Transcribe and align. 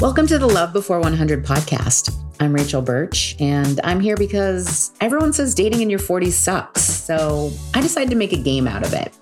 Welcome 0.00 0.26
to 0.28 0.38
the 0.38 0.46
Love 0.46 0.72
Before 0.72 0.98
100 0.98 1.44
podcast. 1.44 2.14
I'm 2.40 2.54
Rachel 2.54 2.80
Birch, 2.80 3.36
and 3.38 3.78
I'm 3.84 4.00
here 4.00 4.16
because 4.16 4.92
everyone 5.02 5.34
says 5.34 5.54
dating 5.54 5.82
in 5.82 5.90
your 5.90 5.98
40s 5.98 6.32
sucks. 6.32 6.80
So 6.80 7.52
I 7.74 7.82
decided 7.82 8.08
to 8.08 8.16
make 8.16 8.32
a 8.32 8.38
game 8.38 8.66
out 8.66 8.82
of 8.82 8.94
it. 8.94 9.14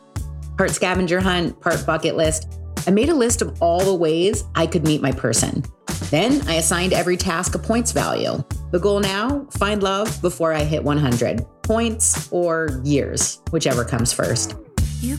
Part 0.57 0.71
scavenger 0.71 1.19
hunt, 1.21 1.61
part 1.61 1.85
bucket 1.85 2.17
list. 2.17 2.61
I 2.87 2.93
made 2.93 3.09
a 3.09 3.15
list 3.15 3.43
of 3.43 3.61
all 3.61 3.81
the 3.81 3.93
ways 3.93 4.45
I 4.55 4.69
could 4.69 4.85
meet 4.85 5.03
my 5.03 5.11
person. 5.11 5.65
Then 6.11 6.47
I 6.49 6.55
assigned 6.55 6.93
every 6.93 7.17
task 7.17 7.57
a 7.57 7.59
points 7.59 7.91
value. 7.91 8.41
The 8.71 8.79
goal 8.79 9.01
now 9.01 9.49
find 9.59 9.83
love 9.83 10.23
before 10.23 10.53
I 10.53 10.63
hit 10.63 10.85
100 10.85 11.45
points 11.65 12.31
or 12.31 12.81
years, 12.85 13.43
whichever 13.51 13.85
comes 13.85 14.13
first. 14.13 14.55
You 15.01 15.17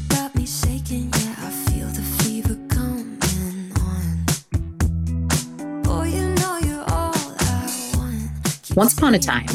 Once 8.80 8.98
upon 8.98 9.14
a 9.14 9.20
time, 9.20 9.46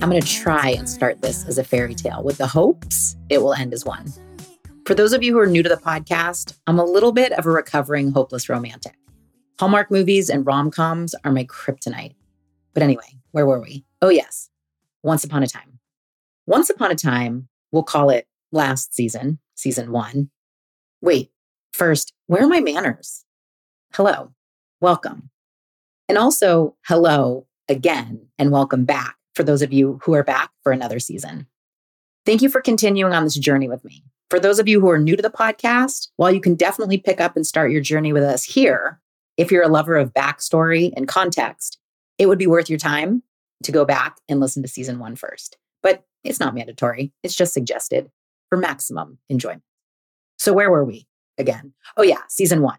I'm 0.00 0.08
going 0.08 0.22
to 0.22 0.28
try 0.28 0.68
and 0.68 0.88
start 0.88 1.20
this 1.20 1.44
as 1.48 1.58
a 1.58 1.64
fairy 1.64 1.96
tale 1.96 2.22
with 2.22 2.38
the 2.38 2.46
hopes 2.46 3.16
it 3.28 3.38
will 3.38 3.52
end 3.52 3.74
as 3.74 3.84
one. 3.84 4.06
For 4.84 4.94
those 4.94 5.12
of 5.12 5.24
you 5.24 5.32
who 5.32 5.40
are 5.40 5.48
new 5.48 5.64
to 5.64 5.68
the 5.68 5.74
podcast, 5.74 6.56
I'm 6.68 6.78
a 6.78 6.84
little 6.84 7.10
bit 7.10 7.32
of 7.32 7.44
a 7.44 7.50
recovering 7.50 8.12
hopeless 8.12 8.48
romantic. 8.48 8.94
Hallmark 9.58 9.90
movies 9.90 10.30
and 10.30 10.46
rom 10.46 10.70
coms 10.70 11.12
are 11.24 11.32
my 11.32 11.42
kryptonite. 11.46 12.14
But 12.72 12.84
anyway, 12.84 13.18
where 13.32 13.46
were 13.46 13.60
we? 13.60 13.84
Oh, 14.00 14.10
yes. 14.10 14.48
Once 15.02 15.24
upon 15.24 15.42
a 15.42 15.48
time. 15.48 15.80
Once 16.46 16.70
upon 16.70 16.92
a 16.92 16.94
time, 16.94 17.48
we'll 17.72 17.82
call 17.82 18.10
it 18.10 18.28
last 18.52 18.94
season, 18.94 19.40
season 19.56 19.90
one. 19.90 20.30
Wait, 21.00 21.32
first, 21.72 22.12
where 22.28 22.44
are 22.44 22.48
my 22.48 22.60
manners? 22.60 23.24
Hello, 23.92 24.32
welcome. 24.80 25.30
And 26.08 26.16
also, 26.16 26.76
hello 26.86 27.45
again, 27.68 28.26
and 28.38 28.50
welcome 28.50 28.84
back 28.84 29.16
for 29.34 29.42
those 29.42 29.62
of 29.62 29.72
you 29.72 29.98
who 30.02 30.14
are 30.14 30.24
back 30.24 30.50
for 30.62 30.72
another 30.72 30.98
season. 30.98 31.46
Thank 32.24 32.42
you 32.42 32.48
for 32.48 32.60
continuing 32.60 33.12
on 33.12 33.24
this 33.24 33.34
journey 33.34 33.68
with 33.68 33.84
me. 33.84 34.04
For 34.30 34.40
those 34.40 34.58
of 34.58 34.66
you 34.66 34.80
who 34.80 34.88
are 34.90 34.98
new 34.98 35.16
to 35.16 35.22
the 35.22 35.30
podcast, 35.30 36.08
while 36.16 36.32
you 36.32 36.40
can 36.40 36.54
definitely 36.54 36.98
pick 36.98 37.20
up 37.20 37.36
and 37.36 37.46
start 37.46 37.70
your 37.70 37.80
journey 37.80 38.12
with 38.12 38.24
us 38.24 38.42
here, 38.42 39.00
if 39.36 39.50
you're 39.50 39.62
a 39.62 39.68
lover 39.68 39.96
of 39.96 40.12
backstory 40.12 40.92
and 40.96 41.06
context, 41.06 41.78
it 42.18 42.26
would 42.26 42.38
be 42.38 42.46
worth 42.46 42.70
your 42.70 42.78
time 42.78 43.22
to 43.62 43.72
go 43.72 43.84
back 43.84 44.16
and 44.28 44.40
listen 44.40 44.62
to 44.62 44.68
season 44.68 44.98
one 44.98 45.14
first. 45.14 45.56
But 45.82 46.04
it's 46.24 46.40
not 46.40 46.54
mandatory, 46.54 47.12
it's 47.22 47.34
just 47.34 47.54
suggested 47.54 48.10
for 48.48 48.58
maximum 48.58 49.18
enjoyment. 49.28 49.62
So, 50.38 50.52
where 50.52 50.70
were 50.70 50.84
we 50.84 51.06
again? 51.38 51.72
Oh, 51.96 52.02
yeah, 52.02 52.22
season 52.28 52.62
one. 52.62 52.78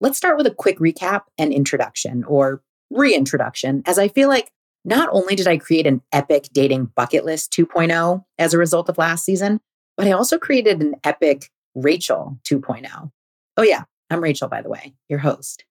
Let's 0.00 0.18
start 0.18 0.36
with 0.36 0.46
a 0.46 0.54
quick 0.54 0.78
recap 0.78 1.22
and 1.38 1.52
introduction 1.52 2.22
or 2.24 2.62
reintroduction, 2.90 3.82
as 3.86 3.98
I 3.98 4.08
feel 4.08 4.28
like 4.28 4.50
not 4.84 5.08
only 5.12 5.34
did 5.34 5.48
I 5.48 5.58
create 5.58 5.86
an 5.86 6.00
epic 6.12 6.48
dating 6.52 6.92
bucket 6.94 7.24
list 7.24 7.52
2.0 7.52 8.24
as 8.38 8.54
a 8.54 8.58
result 8.58 8.88
of 8.88 8.98
last 8.98 9.24
season, 9.24 9.60
but 9.96 10.06
I 10.06 10.12
also 10.12 10.38
created 10.38 10.80
an 10.80 10.94
epic 11.04 11.50
Rachel 11.74 12.38
2.0. 12.44 13.10
Oh, 13.56 13.62
yeah, 13.62 13.82
I'm 14.10 14.22
Rachel, 14.22 14.48
by 14.48 14.62
the 14.62 14.68
way, 14.68 14.94
your 15.08 15.18
host. 15.18 15.64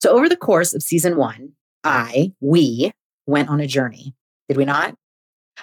So, 0.00 0.10
over 0.10 0.28
the 0.28 0.36
course 0.36 0.74
of 0.74 0.82
season 0.82 1.16
one, 1.16 1.52
I, 1.82 2.32
we 2.40 2.92
went 3.26 3.48
on 3.48 3.60
a 3.60 3.66
journey. 3.66 4.14
Did 4.48 4.56
we 4.56 4.64
not? 4.64 4.94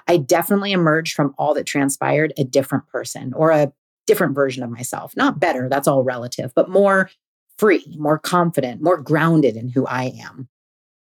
I 0.08 0.18
definitely 0.18 0.72
emerged 0.72 1.16
from 1.16 1.34
all 1.38 1.54
that 1.54 1.66
transpired 1.66 2.34
a 2.38 2.44
different 2.44 2.88
person 2.88 3.34
or 3.34 3.52
a 3.52 3.72
different 4.08 4.36
version 4.36 4.64
of 4.64 4.70
myself. 4.70 5.16
Not 5.16 5.40
better, 5.40 5.70
that's 5.70 5.88
all 5.88 6.04
relative, 6.04 6.54
but 6.56 6.70
more 6.70 7.10
free, 7.58 7.96
more 7.98 8.18
confident, 8.18 8.82
more 8.82 8.98
grounded 8.98 9.56
in 9.56 9.70
who 9.70 9.86
I 9.86 10.14
am. 10.22 10.50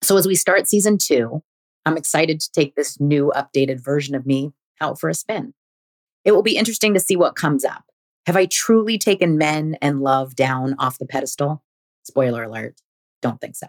So 0.03 0.17
as 0.17 0.27
we 0.27 0.35
start 0.35 0.69
season 0.69 0.99
two, 0.99 1.43
I'm 1.87 1.97
excited 1.97 2.41
to 2.41 2.53
take 2.53 2.75
this 2.75 3.01
new 3.01 3.33
updated 3.37 3.81
version 3.81 4.15
of 4.15 4.27
me 4.27 4.53
out 4.81 4.99
for 4.99 5.09
a 5.09 5.15
spin. 5.15 5.55
It 6.25 6.33
will 6.33 6.43
be 6.43 6.57
interesting 6.57 6.93
to 6.95 7.01
see 7.01 7.17
what 7.17 7.37
comes 7.37 7.65
up. 7.65 7.85
Have 8.27 8.37
I 8.37 8.47
truly 8.47 8.99
taken 8.99 9.39
men 9.39 9.77
and 9.81 10.01
love 10.01 10.35
down 10.35 10.75
off 10.79 10.99
the 10.99 11.07
pedestal? 11.07 11.63
Spoiler 12.03 12.45
alert, 12.45 12.81
don't 13.21 13.41
think 13.41 13.57
so. 13.57 13.67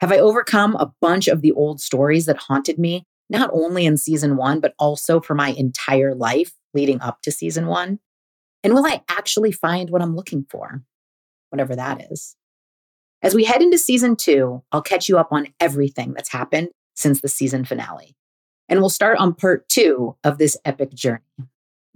Have 0.00 0.12
I 0.12 0.18
overcome 0.18 0.76
a 0.76 0.92
bunch 1.00 1.26
of 1.26 1.42
the 1.42 1.52
old 1.52 1.80
stories 1.80 2.26
that 2.26 2.36
haunted 2.36 2.78
me 2.78 3.04
not 3.28 3.50
only 3.52 3.86
in 3.86 3.96
season 3.96 4.36
one, 4.36 4.60
but 4.60 4.74
also 4.78 5.20
for 5.20 5.34
my 5.34 5.50
entire 5.50 6.14
life 6.14 6.52
leading 6.74 7.00
up 7.00 7.22
to 7.22 7.32
season 7.32 7.66
one? 7.66 7.98
And 8.62 8.72
will 8.72 8.86
I 8.86 9.02
actually 9.08 9.52
find 9.52 9.90
what 9.90 10.02
I'm 10.02 10.14
looking 10.14 10.46
for? 10.48 10.82
Whatever 11.50 11.74
that 11.74 12.06
is. 12.10 12.36
As 13.22 13.34
we 13.34 13.44
head 13.44 13.62
into 13.62 13.78
season 13.78 14.16
two, 14.16 14.62
I'll 14.72 14.82
catch 14.82 15.08
you 15.08 15.18
up 15.18 15.32
on 15.32 15.48
everything 15.58 16.12
that's 16.12 16.30
happened 16.30 16.68
since 16.94 17.20
the 17.20 17.28
season 17.28 17.64
finale. 17.64 18.16
And 18.68 18.80
we'll 18.80 18.90
start 18.90 19.18
on 19.18 19.34
part 19.34 19.68
two 19.68 20.16
of 20.24 20.38
this 20.38 20.56
epic 20.64 20.92
journey. 20.92 21.22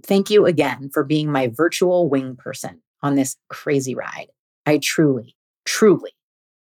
Thank 0.03 0.29
you 0.29 0.45
again 0.45 0.89
for 0.91 1.03
being 1.03 1.31
my 1.31 1.47
virtual 1.47 2.09
wing 2.09 2.35
person 2.35 2.81
on 3.03 3.15
this 3.15 3.37
crazy 3.49 3.93
ride. 3.93 4.27
I 4.65 4.79
truly, 4.79 5.35
truly 5.65 6.11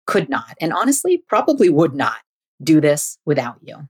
could 0.06 0.30
not, 0.30 0.56
and 0.62 0.72
honestly, 0.72 1.18
probably 1.18 1.70
would 1.70 1.96
not 1.96 2.18
do 2.62 2.80
this 2.80 3.18
without 3.26 3.58
you. 3.62 3.90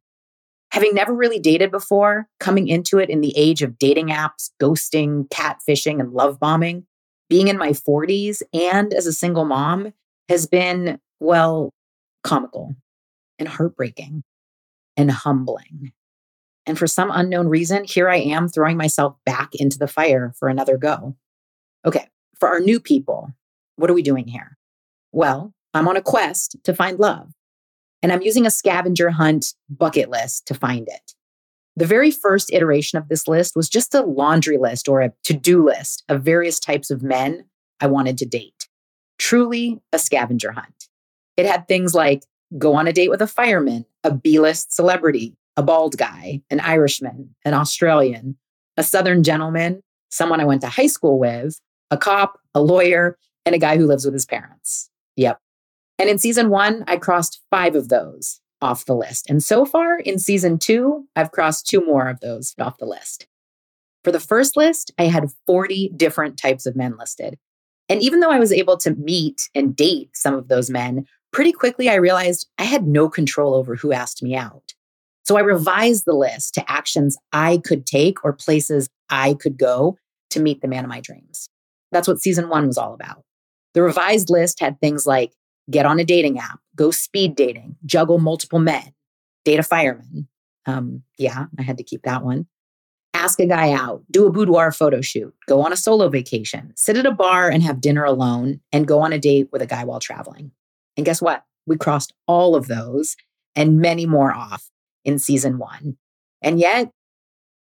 Having 0.72 0.96
never 0.96 1.14
really 1.14 1.40
dated 1.40 1.72
before, 1.72 2.28
coming 2.40 2.68
into 2.68 2.98
it 2.98 3.10
in 3.10 3.22
the 3.22 3.34
age 3.38 3.62
of 3.62 3.78
dating 3.78 4.08
apps, 4.08 4.52
ghosting, 4.60 5.28
catfishing, 5.30 6.00
and 6.00 6.14
love 6.14 6.40
bombing, 6.40 6.86
being 7.30 7.48
in 7.48 7.58
my 7.58 7.70
40s 7.70 8.42
and 8.54 8.94
as 8.94 9.06
a 9.06 9.14
single 9.14 9.46
mom 9.46 9.94
has 10.30 10.48
been, 10.48 11.00
well, 11.20 11.72
comical 12.24 12.76
and 13.40 13.48
heartbreaking 13.48 14.24
and 14.98 15.12
humbling. 15.12 15.92
And 16.66 16.80
for 16.80 16.88
some 16.88 17.12
unknown 17.12 17.48
reason, 17.48 17.84
here 17.84 18.10
I 18.10 18.18
am 18.18 18.48
throwing 18.48 18.78
myself 18.78 19.16
back 19.26 19.54
into 19.54 19.78
the 19.78 19.88
fire 19.88 20.34
for 20.40 20.50
another 20.50 20.78
go. 20.78 21.16
Okay, 21.86 22.08
for 22.40 22.50
our 22.50 22.60
new 22.60 22.80
people, 22.80 23.32
what 23.76 23.90
are 23.90 23.94
we 23.94 24.02
doing 24.02 24.28
here? 24.28 24.58
Well, 25.12 25.54
I'm 25.74 25.88
on 25.88 25.98
a 25.98 26.02
quest 26.02 26.58
to 26.64 26.74
find 26.74 27.00
love 27.00 27.32
and 28.02 28.12
I'm 28.12 28.22
using 28.22 28.46
a 28.46 28.52
scavenger 28.52 29.10
hunt 29.10 29.54
bucket 29.70 30.10
list 30.10 30.48
to 30.48 30.54
find 30.54 30.88
it. 30.88 31.14
The 31.76 31.86
very 31.86 32.10
first 32.10 32.54
iteration 32.54 32.98
of 32.98 33.10
this 33.10 33.28
list 33.28 33.56
was 33.56 33.68
just 33.68 33.94
a 33.94 34.02
laundry 34.02 34.58
list 34.58 34.88
or 34.88 35.02
a 35.02 35.12
to 35.26 35.34
do 35.34 35.64
list 35.66 36.04
of 36.08 36.24
various 36.24 36.60
types 36.60 36.90
of 36.90 37.04
men 37.04 37.46
I 37.82 37.88
wanted 37.88 38.18
to 38.20 38.26
date. 38.26 38.55
Truly 39.18 39.82
a 39.92 40.00
scavenger 40.00 40.52
hunt. 40.52 40.90
It 41.38 41.46
had 41.46 41.68
things 41.68 41.94
like 41.94 42.24
go 42.58 42.76
on 42.76 42.88
a 42.88 42.94
date 42.94 43.10
with 43.10 43.22
a 43.22 43.28
fireman, 43.28 43.86
a 44.04 44.14
B 44.14 44.40
list 44.40 44.74
celebrity, 44.74 45.36
a 45.58 45.64
bald 45.64 45.98
guy, 45.98 46.42
an 46.50 46.60
Irishman, 46.60 47.36
an 47.44 47.54
Australian, 47.54 48.38
a 48.78 48.84
Southern 48.84 49.24
gentleman, 49.24 49.82
someone 50.10 50.40
I 50.42 50.46
went 50.46 50.62
to 50.62 50.68
high 50.68 50.88
school 50.88 51.18
with, 51.20 51.60
a 51.92 51.98
cop, 51.98 52.40
a 52.54 52.62
lawyer, 52.62 53.18
and 53.46 53.56
a 53.56 53.60
guy 53.60 53.78
who 53.78 53.86
lives 53.86 54.06
with 54.06 54.14
his 54.14 54.26
parents. 54.26 54.90
Yep, 55.16 55.40
and 55.98 56.10
in 56.10 56.18
season 56.18 56.50
one, 56.50 56.84
I 56.88 56.98
crossed 56.98 57.42
five 57.50 57.76
of 57.76 57.90
those 57.90 58.42
off 58.62 58.86
the 58.86 58.96
list. 58.96 59.30
And 59.30 59.44
so 59.44 59.66
far 59.66 60.00
in 60.00 60.20
season 60.20 60.58
two, 60.58 61.08
I've 61.16 61.32
crossed 61.32 61.68
two 61.68 61.86
more 61.86 62.08
of 62.08 62.20
those 62.20 62.54
off 62.60 62.78
the 62.78 62.86
list. 62.86 63.28
For 64.04 64.12
the 64.12 64.20
first 64.20 64.56
list, 64.56 64.92
I 64.98 65.06
had 65.06 65.32
40 65.46 65.92
different 65.96 66.38
types 66.38 66.66
of 66.66 66.76
men 66.76 66.96
listed. 66.98 67.38
And 67.90 68.02
even 68.02 68.20
though 68.20 68.32
I 68.32 68.40
was 68.40 68.52
able 68.52 68.78
to 68.78 68.96
meet 68.96 69.50
and 69.54 69.76
date 69.76 70.10
some 70.14 70.34
of 70.34 70.48
those 70.48 70.70
men, 70.70 71.06
pretty 71.32 71.52
quickly 71.52 71.90
I 71.90 71.96
realized 71.96 72.48
I 72.58 72.64
had 72.64 72.88
no 72.88 73.10
control 73.10 73.54
over 73.54 73.76
who 73.76 73.92
asked 73.92 74.24
me 74.24 74.36
out. 74.36 74.74
So 75.24 75.38
I 75.38 75.42
revised 75.42 76.06
the 76.06 76.14
list 76.14 76.54
to 76.56 76.72
actions 76.72 77.18
I 77.32 77.60
could 77.64 77.86
take 77.86 78.24
or 78.24 78.34
places 78.34 78.88
I 79.10 79.34
could 79.34 79.58
go 79.58 79.98
to 80.32 80.40
meet 80.40 80.62
the 80.62 80.68
man 80.68 80.84
of 80.84 80.90
my 80.90 81.02
dreams. 81.02 81.50
That's 81.92 82.08
what 82.08 82.22
season 82.22 82.50
one 82.50 82.68
was 82.68 82.78
all 82.78 82.94
about. 82.94 83.24
The 83.74 83.82
revised 83.82 84.30
list 84.30 84.60
had 84.60 84.80
things 84.80 85.06
like 85.06 85.34
get 85.70 85.86
on 85.86 86.00
a 86.00 86.06
dating 86.06 86.40
app, 86.40 86.60
go 86.76 86.92
speed 86.92 87.36
dating, 87.36 87.76
juggle 87.86 88.20
multiple 88.20 88.60
men, 88.60 88.94
date 89.44 89.60
a 89.60 89.64
fireman. 89.64 90.28
Um, 90.66 91.04
yeah, 91.18 91.46
I 91.58 91.62
had 91.62 91.78
to 91.78 91.84
keep 91.84 92.04
that 92.04 92.24
one. 92.24 92.48
Ask 93.26 93.40
a 93.40 93.48
guy 93.48 93.72
out, 93.72 94.04
do 94.12 94.28
a 94.28 94.32
boudoir 94.32 94.72
photo 94.72 95.02
shoot, 95.02 95.34
go 95.48 95.64
on 95.64 95.74
a 95.74 95.76
solo 95.76 96.10
vacation, 96.10 96.72
sit 96.76 96.96
at 96.96 97.08
a 97.08 97.12
bar 97.12 97.50
and 97.50 97.64
have 97.64 97.82
dinner 97.82 98.04
alone, 98.04 98.60
and 98.72 98.88
go 98.88 99.00
on 99.00 99.14
a 99.14 99.18
date 99.18 99.50
with 99.52 99.64
a 99.64 99.66
guy 99.66 99.84
while 99.84 100.00
traveling. 100.00 100.52
And 100.96 101.08
guess 101.08 101.24
what? 101.24 101.44
We 101.66 101.76
crossed 101.76 102.14
all 102.28 102.56
of 102.56 102.68
those 102.68 103.16
and 103.56 103.80
many 103.80 104.06
more 104.06 104.32
off 104.32 104.70
in 105.04 105.18
season 105.18 105.58
one. 105.58 105.98
And 106.44 106.60
yet, 106.60 106.92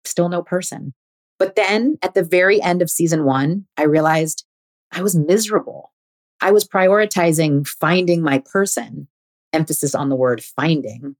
still 0.04 0.28
no 0.28 0.44
person. 0.44 0.94
But 1.40 1.56
then 1.56 1.98
at 2.02 2.14
the 2.14 2.22
very 2.22 2.62
end 2.62 2.80
of 2.80 2.88
season 2.88 3.24
one, 3.24 3.66
I 3.76 3.82
realized 3.82 4.44
I 4.92 5.02
was 5.02 5.16
miserable. 5.16 5.92
I 6.40 6.52
was 6.52 6.68
prioritizing 6.68 7.66
finding 7.66 8.22
my 8.22 8.38
person, 8.38 9.08
emphasis 9.52 9.92
on 9.92 10.08
the 10.08 10.14
word 10.14 10.40
finding, 10.40 11.16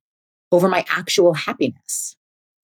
over 0.53 0.69
my 0.69 0.85
actual 0.89 1.35
happiness. 1.35 2.15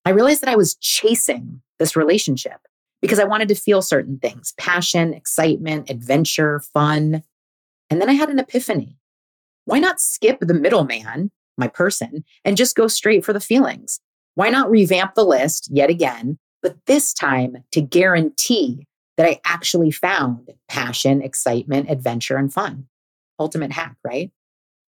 I 0.04 0.10
realized 0.10 0.42
that 0.42 0.50
I 0.50 0.56
was 0.56 0.74
chasing 0.76 1.62
this 1.78 1.96
relationship 1.96 2.60
because 3.00 3.18
I 3.18 3.24
wanted 3.24 3.48
to 3.48 3.54
feel 3.54 3.82
certain 3.82 4.18
things 4.18 4.54
passion, 4.58 5.14
excitement, 5.14 5.90
adventure, 5.90 6.60
fun. 6.72 7.22
And 7.90 8.00
then 8.00 8.08
I 8.08 8.14
had 8.14 8.30
an 8.30 8.38
epiphany. 8.38 8.96
Why 9.66 9.78
not 9.78 10.00
skip 10.00 10.38
the 10.40 10.54
middleman, 10.54 11.30
my 11.56 11.68
person, 11.68 12.24
and 12.44 12.56
just 12.56 12.76
go 12.76 12.86
straight 12.86 13.24
for 13.24 13.32
the 13.32 13.40
feelings? 13.40 14.00
Why 14.34 14.50
not 14.50 14.70
revamp 14.70 15.14
the 15.14 15.24
list 15.24 15.68
yet 15.70 15.90
again, 15.90 16.38
but 16.62 16.76
this 16.86 17.14
time 17.14 17.64
to 17.72 17.80
guarantee 17.80 18.86
that 19.16 19.28
I 19.28 19.40
actually 19.44 19.90
found 19.90 20.50
passion, 20.68 21.22
excitement, 21.22 21.90
adventure, 21.90 22.36
and 22.36 22.52
fun? 22.52 22.88
Ultimate 23.38 23.72
hack, 23.72 23.96
right? 24.04 24.30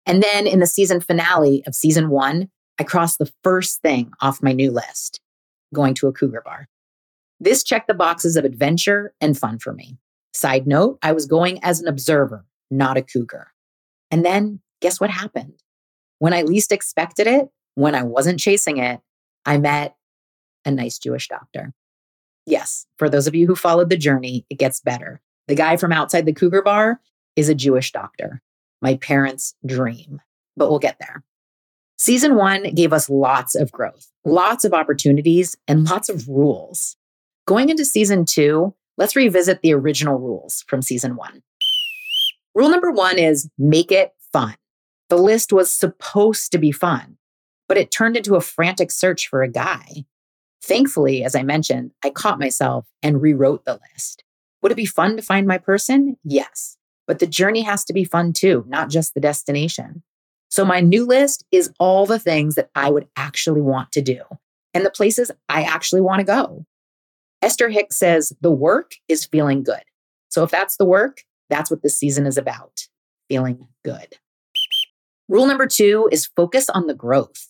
And 0.04 0.22
then 0.22 0.46
in 0.46 0.60
the 0.60 0.66
season 0.66 1.00
finale 1.00 1.62
of 1.66 1.74
season 1.74 2.10
one, 2.10 2.48
I 2.78 2.84
crossed 2.84 3.18
the 3.18 3.32
first 3.42 3.80
thing 3.80 4.12
off 4.20 4.42
my 4.42 4.52
new 4.52 4.70
list 4.70 5.20
going 5.74 5.94
to 5.94 6.08
a 6.08 6.12
cougar 6.12 6.42
bar. 6.44 6.68
This 7.40 7.62
checked 7.62 7.88
the 7.88 7.94
boxes 7.94 8.36
of 8.36 8.44
adventure 8.44 9.12
and 9.20 9.36
fun 9.36 9.58
for 9.58 9.72
me. 9.72 9.98
Side 10.32 10.66
note, 10.66 10.98
I 11.02 11.12
was 11.12 11.26
going 11.26 11.62
as 11.62 11.80
an 11.80 11.88
observer, 11.88 12.44
not 12.70 12.96
a 12.96 13.02
cougar. 13.02 13.52
And 14.10 14.24
then 14.24 14.60
guess 14.80 15.00
what 15.00 15.10
happened? 15.10 15.62
When 16.18 16.32
I 16.32 16.42
least 16.42 16.72
expected 16.72 17.26
it, 17.26 17.48
when 17.74 17.94
I 17.94 18.02
wasn't 18.02 18.40
chasing 18.40 18.78
it, 18.78 19.00
I 19.44 19.58
met 19.58 19.96
a 20.64 20.70
nice 20.70 20.98
Jewish 20.98 21.28
doctor. 21.28 21.72
Yes, 22.46 22.86
for 22.98 23.08
those 23.08 23.26
of 23.26 23.34
you 23.34 23.46
who 23.46 23.56
followed 23.56 23.90
the 23.90 23.96
journey, 23.96 24.46
it 24.48 24.58
gets 24.58 24.80
better. 24.80 25.20
The 25.48 25.54
guy 25.54 25.76
from 25.76 25.92
outside 25.92 26.26
the 26.26 26.32
cougar 26.32 26.62
bar 26.62 27.00
is 27.34 27.48
a 27.48 27.54
Jewish 27.54 27.92
doctor, 27.92 28.42
my 28.80 28.96
parents' 28.96 29.54
dream, 29.64 30.20
but 30.56 30.70
we'll 30.70 30.78
get 30.78 30.98
there. 30.98 31.22
Season 31.98 32.36
one 32.36 32.74
gave 32.74 32.92
us 32.92 33.08
lots 33.08 33.54
of 33.54 33.72
growth, 33.72 34.10
lots 34.24 34.64
of 34.64 34.74
opportunities, 34.74 35.56
and 35.66 35.84
lots 35.84 36.08
of 36.10 36.28
rules. 36.28 36.96
Going 37.46 37.70
into 37.70 37.86
season 37.86 38.26
two, 38.26 38.74
let's 38.98 39.16
revisit 39.16 39.62
the 39.62 39.72
original 39.72 40.18
rules 40.18 40.62
from 40.68 40.82
season 40.82 41.16
one. 41.16 41.42
Rule 42.54 42.68
number 42.68 42.90
one 42.90 43.18
is 43.18 43.48
make 43.58 43.90
it 43.90 44.12
fun. 44.32 44.56
The 45.08 45.16
list 45.16 45.52
was 45.52 45.72
supposed 45.72 46.52
to 46.52 46.58
be 46.58 46.72
fun, 46.72 47.16
but 47.68 47.78
it 47.78 47.90
turned 47.90 48.16
into 48.16 48.36
a 48.36 48.40
frantic 48.40 48.90
search 48.90 49.28
for 49.28 49.42
a 49.42 49.48
guy. 49.48 50.04
Thankfully, 50.62 51.24
as 51.24 51.34
I 51.34 51.42
mentioned, 51.44 51.92
I 52.04 52.10
caught 52.10 52.38
myself 52.38 52.86
and 53.02 53.22
rewrote 53.22 53.64
the 53.64 53.80
list. 53.92 54.22
Would 54.60 54.72
it 54.72 54.76
be 54.76 54.86
fun 54.86 55.16
to 55.16 55.22
find 55.22 55.46
my 55.46 55.58
person? 55.58 56.16
Yes. 56.24 56.76
But 57.06 57.20
the 57.20 57.26
journey 57.26 57.62
has 57.62 57.84
to 57.84 57.92
be 57.92 58.04
fun 58.04 58.32
too, 58.32 58.64
not 58.66 58.90
just 58.90 59.14
the 59.14 59.20
destination. 59.20 60.02
So 60.48 60.64
my 60.64 60.80
new 60.80 61.04
list 61.04 61.44
is 61.50 61.72
all 61.78 62.06
the 62.06 62.18
things 62.18 62.54
that 62.54 62.70
I 62.74 62.90
would 62.90 63.08
actually 63.16 63.60
want 63.60 63.92
to 63.92 64.02
do 64.02 64.22
and 64.74 64.84
the 64.84 64.90
places 64.90 65.30
I 65.48 65.62
actually 65.62 66.00
want 66.00 66.20
to 66.20 66.24
go. 66.24 66.66
Esther 67.42 67.68
Hicks 67.68 67.96
says 67.96 68.32
the 68.40 68.50
work 68.50 68.94
is 69.08 69.26
feeling 69.26 69.62
good. 69.62 69.82
So 70.28 70.42
if 70.42 70.50
that's 70.50 70.76
the 70.76 70.84
work, 70.84 71.22
that's 71.50 71.70
what 71.70 71.82
this 71.82 71.96
season 71.96 72.26
is 72.26 72.38
about 72.38 72.86
feeling 73.28 73.66
good. 73.84 74.16
Rule 75.28 75.46
number 75.46 75.66
two 75.66 76.08
is 76.12 76.26
focus 76.26 76.68
on 76.70 76.86
the 76.86 76.94
growth. 76.94 77.48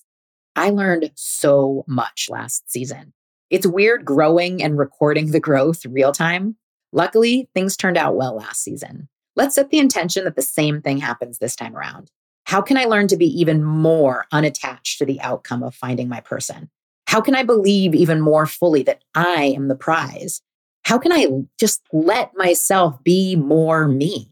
I 0.55 0.71
learned 0.71 1.11
so 1.15 1.85
much 1.87 2.29
last 2.31 2.71
season. 2.71 3.13
It's 3.51 3.67
weird 3.67 4.05
growing 4.05 4.63
and 4.63 4.79
recording 4.79 5.31
the 5.31 5.41
growth 5.41 5.85
real 5.85 6.13
time. 6.13 6.57
Luckily, 6.93 7.49
things 7.55 7.77
turned 7.77 7.99
out 7.99 8.17
well 8.17 8.37
last 8.37 8.63
season. 8.63 9.09
Let's 9.37 9.55
set 9.55 9.71
the 9.71 9.79
intention 9.79 10.25
that 10.25 10.35
the 10.35 10.43
same 10.43 10.81
thing 10.81 10.99
happens 10.99 11.39
this 11.39 11.55
time 11.55 11.77
around. 11.77 12.11
How 12.47 12.63
can 12.63 12.77
I 12.77 12.85
learn 12.85 13.09
to 13.09 13.17
be 13.17 13.27
even 13.41 13.65
more 13.65 14.27
unattached 14.31 14.99
to 14.99 15.05
the 15.05 15.21
outcome 15.21 15.65
of 15.65 15.75
finding 15.75 16.09
my 16.09 16.21
person? 16.21 16.71
How 17.09 17.21
can 17.21 17.35
I 17.35 17.43
believe 17.43 17.93
even 17.93 18.21
more 18.21 18.47
fully 18.47 18.85
that 18.85 19.03
I 19.17 19.53
am 19.57 19.67
the 19.67 19.75
prize? 19.75 20.43
How 20.85 20.97
can 20.97 21.13
I 21.13 21.27
just 21.59 21.83
let 21.93 22.31
myself 22.37 23.03
be 23.03 23.35
more 23.35 23.89
me, 23.89 24.31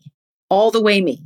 all 0.49 0.71
the 0.71 0.81
way 0.81 1.01
me? 1.01 1.25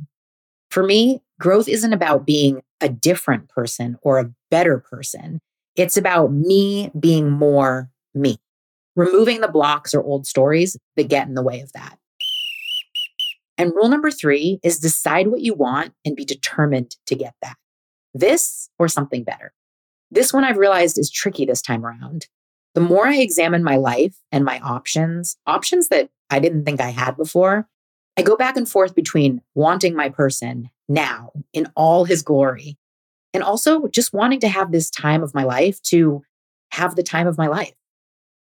For 0.71 0.81
me, 0.81 1.21
growth 1.39 1.67
isn't 1.67 1.93
about 1.93 2.25
being 2.25 2.63
a 2.81 2.89
different 2.89 3.49
person 3.49 3.99
or 4.01 4.17
a 4.17 4.31
better 4.49 4.79
person. 4.79 5.41
It's 5.75 5.95
about 5.95 6.33
me 6.33 6.89
being 6.99 7.29
more 7.29 7.91
me, 8.15 8.37
removing 8.95 9.41
the 9.41 9.47
blocks 9.47 9.93
or 9.93 10.01
old 10.01 10.25
stories 10.25 10.75
that 10.95 11.07
get 11.07 11.27
in 11.27 11.35
the 11.35 11.43
way 11.43 11.61
of 11.61 11.71
that. 11.73 11.99
And 13.59 13.75
rule 13.75 13.89
number 13.89 14.09
three 14.09 14.61
is 14.63 14.79
decide 14.79 15.27
what 15.27 15.41
you 15.41 15.53
want 15.53 15.93
and 16.05 16.15
be 16.15 16.23
determined 16.23 16.95
to 17.07 17.13
get 17.13 17.35
that. 17.41 17.57
This 18.13 18.69
or 18.79 18.87
something 18.87 19.25
better. 19.25 19.53
This 20.09 20.33
one 20.33 20.45
I've 20.45 20.57
realized 20.57 20.97
is 20.97 21.11
tricky 21.11 21.45
this 21.45 21.61
time 21.61 21.85
around. 21.85 22.27
The 22.73 22.81
more 22.81 23.05
I 23.05 23.17
examine 23.17 23.63
my 23.63 23.75
life 23.75 24.15
and 24.31 24.45
my 24.45 24.59
options, 24.61 25.35
options 25.45 25.89
that 25.89 26.09
I 26.29 26.39
didn't 26.39 26.63
think 26.63 26.79
I 26.79 26.91
had 26.91 27.17
before, 27.17 27.67
I 28.15 28.21
go 28.21 28.37
back 28.37 28.55
and 28.55 28.67
forth 28.67 28.95
between 28.95 29.41
wanting 29.55 29.93
my 29.93 30.07
person 30.07 30.69
now 30.87 31.31
in 31.51 31.67
all 31.75 32.05
his 32.05 32.21
glory 32.21 32.77
and 33.33 33.43
also 33.43 33.87
just 33.87 34.13
wanting 34.13 34.39
to 34.39 34.47
have 34.47 34.71
this 34.71 34.89
time 34.89 35.21
of 35.21 35.35
my 35.35 35.43
life 35.43 35.81
to 35.83 36.23
have 36.71 36.95
the 36.95 37.03
time 37.03 37.27
of 37.27 37.37
my 37.37 37.47
life 37.47 37.75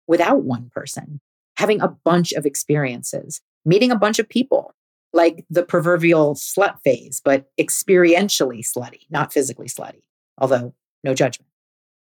without 0.07 0.43
one 0.43 0.69
person, 0.73 1.21
having 1.57 1.79
a 1.79 1.87
bunch 2.03 2.33
of 2.33 2.45
experiences, 2.45 3.39
meeting 3.63 3.91
a 3.91 3.97
bunch 3.97 4.19
of 4.19 4.27
people, 4.27 4.73
like 5.15 5.45
the 5.49 5.63
proverbial 5.63 6.35
slut 6.35 6.79
phase, 6.83 7.21
but 7.23 7.49
experientially 7.59 8.59
slutty, 8.59 9.01
not 9.09 9.33
physically 9.33 9.67
slutty, 9.67 10.03
although 10.37 10.73
no 11.03 11.13
judgment, 11.13 11.49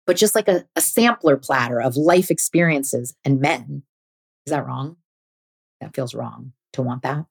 but 0.07 0.17
just 0.17 0.35
like 0.35 0.49
a, 0.49 0.65
a 0.77 0.81
sampler 0.81 1.37
platter 1.37 1.81
of 1.81 1.97
life 1.97 2.31
experiences 2.31 3.15
and 3.25 3.41
men. 3.41 3.83
Is 4.47 4.53
that 4.53 4.67
wrong? 4.67 4.97
That 5.81 5.95
feels 5.95 6.15
wrong 6.15 6.53
to 6.75 6.83
want 6.83 7.03
that. 7.03 7.25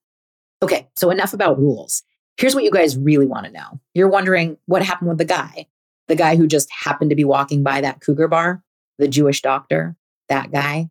Okay, 0.62 0.90
so 0.96 1.12
enough 1.12 1.34
about 1.34 1.60
rules. 1.60 2.04
Here's 2.38 2.56
what 2.56 2.64
you 2.64 2.72
guys 2.72 2.98
really 2.98 3.28
want 3.28 3.46
to 3.46 3.52
know. 3.52 3.80
You're 3.94 4.10
wondering 4.10 4.58
what 4.66 4.84
happened 4.84 5.10
with 5.10 5.18
the 5.18 5.26
guy, 5.26 5.68
the 6.08 6.16
guy 6.16 6.36
who 6.36 6.48
just 6.48 6.70
happened 6.72 7.12
to 7.12 7.16
be 7.16 7.24
walking 7.24 7.64
by 7.64 7.82
that 7.82 8.02
cougar 8.02 8.28
bar, 8.28 8.64
the 8.98 9.08
Jewish 9.08 9.42
doctor, 9.42 9.96
that 10.30 10.52
guy. 10.52 10.90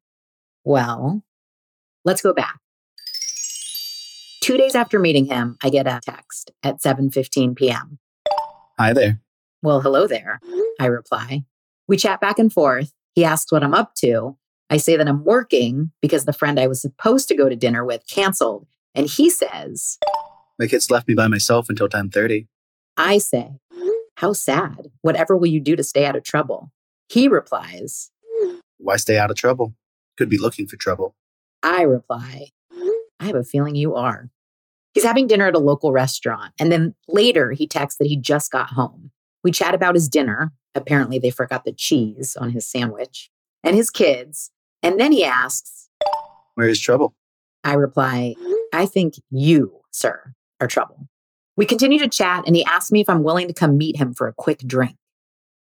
Well, 0.65 1.23
let's 2.05 2.23
go 2.23 2.33
back. 2.33 2.61
Two 4.49 4.57
days 4.57 4.75
after 4.75 4.99
meeting 4.99 5.27
him, 5.27 5.59
I 5.63 5.69
get 5.69 5.87
a 5.87 6.01
text 6.03 6.53
at 6.63 6.81
7:15 6.81 7.55
p.m. 7.55 7.99
Hi 8.79 8.95
there. 8.95 9.21
Well, 9.61 9.83
hello 9.83 10.07
there, 10.07 10.41
I 10.81 10.87
reply. 10.87 11.45
We 11.87 11.99
chat 11.99 12.19
back 12.19 12.39
and 12.39 12.51
forth. 12.51 12.95
He 13.15 13.27
asks 13.27 13.53
what 13.53 13.63
I'm 13.63 13.75
up 13.75 13.95
to. 13.97 14.39
I 14.71 14.79
say 14.79 14.97
that 14.97 15.07
I'm 15.07 15.23
working 15.23 15.93
because 16.01 16.25
the 16.25 16.33
friend 16.33 16.59
I 16.59 16.67
was 16.67 16.81
supposed 16.81 17.29
to 17.29 17.37
go 17.37 17.51
to 17.51 17.57
dinner 17.57 17.85
with 17.85 18.07
canceled. 18.07 18.67
And 18.95 19.07
he 19.07 19.29
says, 19.29 19.99
My 20.59 20.67
kids 20.67 20.91
left 20.91 21.09
me 21.09 21.15
by 21.15 21.29
myself 21.29 21.69
until 21.69 21.91
10:30. 21.91 22.47
I 22.97 23.19
say, 23.19 23.51
How 24.15 24.33
sad. 24.33 24.91
Whatever 25.03 25.37
will 25.37 25.49
you 25.49 25.61
do 25.61 25.77
to 25.77 25.85
stay 25.85 26.07
out 26.07 26.17
of 26.17 26.25
trouble? 26.25 26.73
He 27.11 27.29
replies, 27.29 28.11
Why 28.79 28.97
stay 28.97 29.19
out 29.19 29.31
of 29.31 29.37
trouble? 29.37 29.75
Could 30.17 30.31
be 30.31 30.39
looking 30.39 30.67
for 30.67 30.77
trouble. 30.77 31.17
I 31.63 31.83
reply, 31.83 32.47
I 33.21 33.27
have 33.27 33.37
a 33.37 33.45
feeling 33.45 33.75
you 33.75 33.95
are. 33.95 34.31
He's 34.99 35.05
having 35.05 35.29
dinner 35.29 35.47
at 35.47 35.55
a 35.55 35.61
local 35.61 35.93
restaurant. 35.93 36.53
And 36.59 36.73
then 36.73 36.93
later 37.07 37.53
he 37.53 37.69
texts 37.69 37.99
that 37.99 38.09
he 38.09 38.17
just 38.17 38.51
got 38.51 38.71
home. 38.71 39.13
We 39.45 39.53
chat 39.53 39.73
about 39.73 39.95
his 39.95 40.09
dinner. 40.09 40.53
Apparently, 40.75 41.21
they 41.21 41.31
forgot 41.31 41.65
the 41.65 41.71
cheese 41.73 42.35
on 42.35 42.51
his 42.51 42.67
sandwich 42.67 43.31
and 43.63 43.77
his 43.77 43.91
kids. 43.91 44.51
And 44.83 44.99
then 44.99 45.13
he 45.13 45.25
asks, 45.25 45.89
Where's 46.57 46.81
trouble? 46.81 47.15
I 47.63 47.75
reply, 47.75 48.35
I 48.73 48.87
think 48.87 49.15
you, 49.31 49.83
sir, 49.93 50.35
are 50.61 50.67
trouble. 50.67 51.07
We 51.57 51.65
continue 51.65 52.01
to 52.01 52.09
chat, 52.09 52.43
and 52.45 52.57
he 52.57 52.65
asks 52.65 52.91
me 52.91 53.01
if 53.01 53.09
I'm 53.09 53.23
willing 53.23 53.47
to 53.47 53.55
come 53.55 53.79
meet 53.79 53.99
him 53.99 54.15
for 54.15 54.27
a 54.27 54.35
quick 54.35 54.59
drink. 54.67 54.97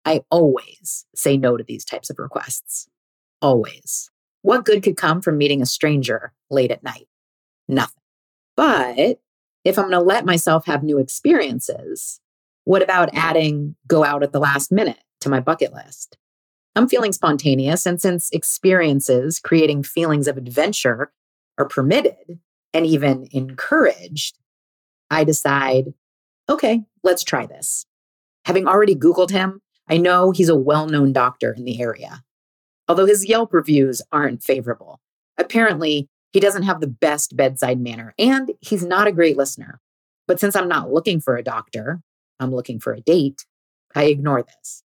I 0.05 0.21
always 0.31 1.05
say 1.15 1.35
no 1.35 1.57
to 1.57 1.65
these 1.65 1.83
types 1.83 2.09
of 2.09 2.17
requests. 2.17 2.87
Always. 3.41 4.09
What 4.41 4.63
good 4.63 4.83
could 4.83 4.95
come 4.95 5.21
from 5.21 5.37
meeting 5.37 5.61
a 5.61 5.65
stranger 5.65 6.31
late 6.49 6.71
at 6.71 6.81
night? 6.81 7.09
Nothing. 7.67 7.96
But 8.57 9.21
if 9.63 9.77
I'm 9.77 9.85
going 9.85 9.91
to 9.91 10.01
let 10.01 10.25
myself 10.25 10.65
have 10.65 10.83
new 10.83 10.97
experiences, 10.97 12.19
what 12.65 12.81
about 12.81 13.13
adding 13.13 13.77
go 13.87 14.03
out 14.03 14.23
at 14.23 14.33
the 14.33 14.39
last 14.39 14.71
minute 14.71 14.99
to 15.21 15.29
my 15.29 15.39
bucket 15.39 15.73
list? 15.73 16.17
I'm 16.75 16.89
feeling 16.89 17.13
spontaneous. 17.13 17.85
And 17.85 18.01
since 18.01 18.29
experiences 18.31 19.39
creating 19.39 19.83
feelings 19.83 20.27
of 20.27 20.37
adventure 20.37 21.11
are 21.57 21.67
permitted 21.67 22.39
and 22.73 22.85
even 22.85 23.27
encouraged, 23.31 24.37
I 25.09 25.23
decide, 25.23 25.93
okay, 26.49 26.83
let's 27.03 27.23
try 27.23 27.45
this. 27.45 27.85
Having 28.45 28.67
already 28.67 28.95
Googled 28.95 29.31
him, 29.31 29.61
I 29.89 29.97
know 29.97 30.31
he's 30.31 30.49
a 30.49 30.55
well 30.55 30.87
known 30.87 31.13
doctor 31.13 31.53
in 31.53 31.63
the 31.63 31.81
area. 31.81 32.23
Although 32.87 33.05
his 33.05 33.27
Yelp 33.27 33.53
reviews 33.53 34.01
aren't 34.11 34.43
favorable. 34.43 34.99
Apparently, 35.37 36.09
he 36.31 36.39
doesn't 36.39 36.63
have 36.63 36.81
the 36.81 36.87
best 36.87 37.35
bedside 37.35 37.79
manner, 37.79 38.13
and 38.17 38.51
he's 38.61 38.85
not 38.85 39.07
a 39.07 39.11
great 39.11 39.37
listener. 39.37 39.79
But 40.27 40.39
since 40.39 40.55
I'm 40.55 40.67
not 40.67 40.91
looking 40.91 41.21
for 41.21 41.37
a 41.37 41.43
doctor, 41.43 42.01
I'm 42.39 42.53
looking 42.53 42.79
for 42.79 42.93
a 42.93 43.01
date, 43.01 43.45
I 43.95 44.05
ignore 44.05 44.43
this. 44.43 44.83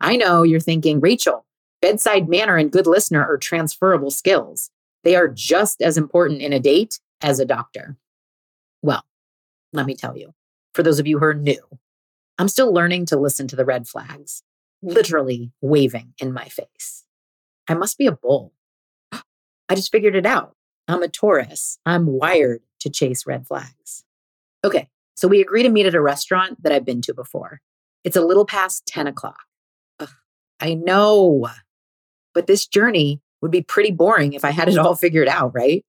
I 0.00 0.16
know 0.16 0.42
you're 0.42 0.60
thinking, 0.60 1.00
Rachel, 1.00 1.46
bedside 1.80 2.28
manner 2.28 2.56
and 2.56 2.72
good 2.72 2.86
listener 2.86 3.24
are 3.24 3.38
transferable 3.38 4.10
skills. 4.10 4.70
They 5.04 5.16
are 5.16 5.28
just 5.28 5.80
as 5.80 5.96
important 5.96 6.42
in 6.42 6.52
a 6.52 6.60
date 6.60 6.98
as 7.20 7.38
a 7.38 7.44
doctor. 7.44 7.96
Well, 8.82 9.04
let 9.72 9.86
me 9.86 9.94
tell 9.94 10.16
you, 10.16 10.34
for 10.74 10.82
those 10.82 10.98
of 10.98 11.06
you 11.06 11.18
who 11.18 11.24
are 11.24 11.34
new. 11.34 11.62
I'm 12.38 12.48
still 12.48 12.72
learning 12.72 13.06
to 13.06 13.18
listen 13.18 13.46
to 13.48 13.56
the 13.56 13.64
red 13.64 13.86
flags, 13.86 14.42
literally 14.82 15.52
waving 15.60 16.14
in 16.18 16.32
my 16.32 16.46
face. 16.46 17.04
I 17.68 17.74
must 17.74 17.98
be 17.98 18.06
a 18.06 18.12
bull. 18.12 18.52
I 19.12 19.74
just 19.74 19.92
figured 19.92 20.16
it 20.16 20.26
out. 20.26 20.56
I'm 20.92 21.02
a 21.02 21.08
Taurus. 21.08 21.78
I'm 21.86 22.06
wired 22.06 22.60
to 22.80 22.90
chase 22.90 23.26
red 23.26 23.46
flags. 23.46 24.04
Okay, 24.64 24.88
so 25.16 25.26
we 25.26 25.40
agree 25.40 25.62
to 25.62 25.70
meet 25.70 25.86
at 25.86 25.94
a 25.94 26.00
restaurant 26.00 26.62
that 26.62 26.72
I've 26.72 26.84
been 26.84 27.02
to 27.02 27.14
before. 27.14 27.60
It's 28.04 28.16
a 28.16 28.20
little 28.20 28.44
past 28.44 28.84
10 28.86 29.06
o'clock. 29.06 29.40
Ugh, 30.00 30.10
I 30.60 30.74
know, 30.74 31.48
but 32.34 32.46
this 32.46 32.66
journey 32.66 33.20
would 33.40 33.50
be 33.50 33.62
pretty 33.62 33.90
boring 33.90 34.34
if 34.34 34.44
I 34.44 34.50
had 34.50 34.68
it 34.68 34.78
all 34.78 34.94
figured 34.94 35.28
out, 35.28 35.54
right? 35.54 35.84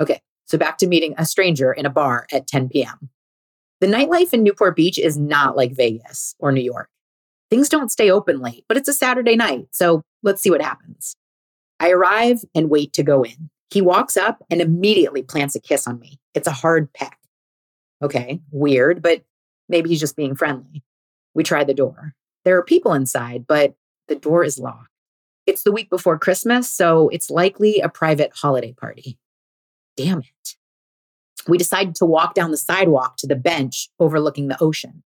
Okay, 0.00 0.20
so 0.44 0.58
back 0.58 0.78
to 0.78 0.86
meeting 0.86 1.14
a 1.16 1.24
stranger 1.24 1.72
in 1.72 1.86
a 1.86 1.90
bar 1.90 2.26
at 2.32 2.46
10 2.46 2.68
p.m. 2.68 3.08
The 3.80 3.86
nightlife 3.86 4.32
in 4.32 4.42
Newport 4.42 4.76
Beach 4.76 4.98
is 4.98 5.16
not 5.16 5.56
like 5.56 5.72
Vegas 5.72 6.34
or 6.38 6.52
New 6.52 6.62
York. 6.62 6.88
Things 7.50 7.68
don't 7.68 7.92
stay 7.92 8.10
open 8.10 8.40
late, 8.40 8.64
but 8.68 8.76
it's 8.76 8.88
a 8.88 8.92
Saturday 8.92 9.36
night, 9.36 9.68
so 9.72 10.02
let's 10.22 10.42
see 10.42 10.50
what 10.50 10.62
happens. 10.62 11.16
I 11.80 11.90
arrive 11.90 12.44
and 12.54 12.70
wait 12.70 12.92
to 12.94 13.02
go 13.02 13.22
in. 13.22 13.50
He 13.70 13.82
walks 13.82 14.16
up 14.16 14.42
and 14.50 14.60
immediately 14.60 15.22
plants 15.22 15.54
a 15.54 15.60
kiss 15.60 15.86
on 15.86 15.98
me. 15.98 16.18
It's 16.34 16.46
a 16.46 16.52
hard 16.52 16.92
peck. 16.92 17.18
Okay, 18.02 18.40
weird, 18.50 19.02
but 19.02 19.24
maybe 19.68 19.88
he's 19.88 20.00
just 20.00 20.16
being 20.16 20.34
friendly. 20.34 20.82
We 21.34 21.42
try 21.42 21.64
the 21.64 21.74
door. 21.74 22.14
There 22.44 22.56
are 22.56 22.62
people 22.62 22.92
inside, 22.92 23.46
but 23.46 23.74
the 24.08 24.16
door 24.16 24.44
is 24.44 24.58
locked. 24.58 24.90
It's 25.46 25.62
the 25.62 25.72
week 25.72 25.90
before 25.90 26.18
Christmas, 26.18 26.70
so 26.70 27.08
it's 27.08 27.30
likely 27.30 27.80
a 27.80 27.88
private 27.88 28.32
holiday 28.34 28.72
party. 28.72 29.18
Damn 29.96 30.18
it. 30.18 30.56
We 31.48 31.58
decide 31.58 31.94
to 31.96 32.04
walk 32.04 32.34
down 32.34 32.50
the 32.50 32.56
sidewalk 32.56 33.16
to 33.18 33.26
the 33.26 33.36
bench 33.36 33.88
overlooking 33.98 34.48
the 34.48 34.62
ocean. 34.62 35.02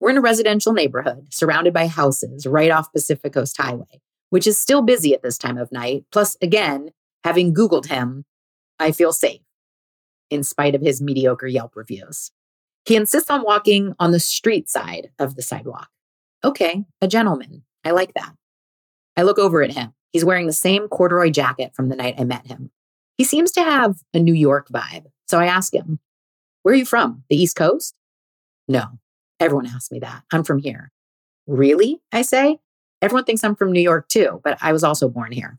We're 0.00 0.10
in 0.10 0.16
a 0.16 0.22
residential 0.22 0.72
neighborhood 0.72 1.32
surrounded 1.32 1.72
by 1.72 1.86
houses 1.86 2.46
right 2.46 2.70
off 2.70 2.92
Pacific 2.92 3.32
Coast 3.32 3.56
Highway, 3.56 4.00
which 4.30 4.46
is 4.46 4.58
still 4.58 4.82
busy 4.82 5.14
at 5.14 5.22
this 5.22 5.38
time 5.38 5.58
of 5.58 5.72
night. 5.72 6.04
Plus, 6.12 6.36
again, 6.40 6.90
having 7.24 7.54
Googled 7.54 7.86
him, 7.86 8.24
I 8.78 8.92
feel 8.92 9.12
safe 9.12 9.40
in 10.30 10.44
spite 10.44 10.74
of 10.74 10.82
his 10.82 11.00
mediocre 11.00 11.46
Yelp 11.46 11.74
reviews. 11.74 12.30
He 12.84 12.96
insists 12.96 13.30
on 13.30 13.42
walking 13.44 13.94
on 13.98 14.12
the 14.12 14.20
street 14.20 14.68
side 14.68 15.10
of 15.18 15.34
the 15.34 15.42
sidewalk. 15.42 15.88
Okay, 16.44 16.84
a 17.00 17.08
gentleman. 17.08 17.64
I 17.82 17.92
like 17.92 18.12
that. 18.14 18.34
I 19.16 19.22
look 19.22 19.38
over 19.38 19.62
at 19.62 19.72
him. 19.72 19.94
He's 20.12 20.24
wearing 20.24 20.46
the 20.46 20.52
same 20.52 20.88
corduroy 20.88 21.30
jacket 21.30 21.72
from 21.74 21.88
the 21.88 21.96
night 21.96 22.16
I 22.18 22.24
met 22.24 22.46
him. 22.46 22.70
He 23.16 23.24
seems 23.24 23.52
to 23.52 23.62
have 23.62 23.96
a 24.12 24.18
New 24.18 24.34
York 24.34 24.68
vibe. 24.68 25.06
So 25.26 25.38
I 25.40 25.46
ask 25.46 25.72
him, 25.72 26.00
Where 26.62 26.74
are 26.74 26.76
you 26.78 26.84
from? 26.84 27.24
The 27.30 27.36
East 27.36 27.56
Coast? 27.56 27.96
No, 28.68 28.84
everyone 29.40 29.66
asks 29.66 29.90
me 29.90 30.00
that. 30.00 30.22
I'm 30.30 30.44
from 30.44 30.58
here. 30.58 30.92
Really? 31.46 32.00
I 32.12 32.22
say. 32.22 32.58
Everyone 33.00 33.24
thinks 33.24 33.44
I'm 33.44 33.56
from 33.56 33.72
New 33.72 33.80
York 33.82 34.08
too, 34.08 34.40
but 34.44 34.58
I 34.60 34.72
was 34.72 34.84
also 34.84 35.08
born 35.08 35.32
here. 35.32 35.58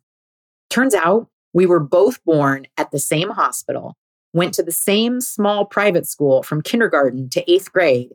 Turns 0.69 0.93
out 0.95 1.27
we 1.55 1.65
were 1.65 1.79
both 1.79 2.21
born 2.25 2.67
at 2.75 2.91
the 2.91 2.99
same 2.99 3.29
hospital, 3.29 3.95
went 4.33 4.53
to 4.53 4.61
the 4.61 4.73
same 4.73 5.21
small 5.21 5.63
private 5.63 6.05
school 6.05 6.43
from 6.43 6.61
kindergarten 6.61 7.29
to 7.29 7.49
eighth 7.49 7.71
grade, 7.71 8.09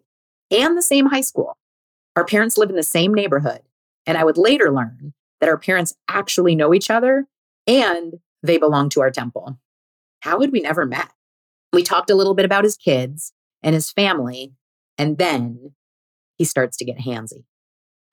and 0.50 0.76
the 0.76 0.82
same 0.82 1.06
high 1.06 1.23
school. 1.23 1.56
Our 2.16 2.26
parents 2.26 2.59
live 2.59 2.68
in 2.68 2.76
the 2.76 2.82
same 2.82 3.14
neighborhood. 3.14 3.62
And 4.06 4.18
I 4.18 4.25
would 4.25 4.37
later 4.37 4.70
learn 4.70 5.14
that 5.40 5.49
our 5.49 5.56
parents 5.56 5.94
actually 6.06 6.54
know 6.54 6.75
each 6.75 6.90
other 6.90 7.28
and 7.66 8.14
they 8.42 8.59
belong 8.59 8.90
to 8.90 9.00
our 9.00 9.11
temple. 9.11 9.59
How 10.20 10.38
had 10.40 10.52
we 10.52 10.61
never 10.61 10.85
met? 10.85 11.09
We 11.73 11.82
talked 11.82 12.11
a 12.11 12.14
little 12.14 12.35
bit 12.35 12.44
about 12.44 12.64
his 12.64 12.76
kids 12.76 13.32
and 13.62 13.75
his 13.75 13.90
family, 13.90 14.52
and 14.99 15.16
then 15.16 15.73
he 16.37 16.44
starts 16.44 16.76
to 16.76 16.85
get 16.85 16.99
handsy. 16.99 17.44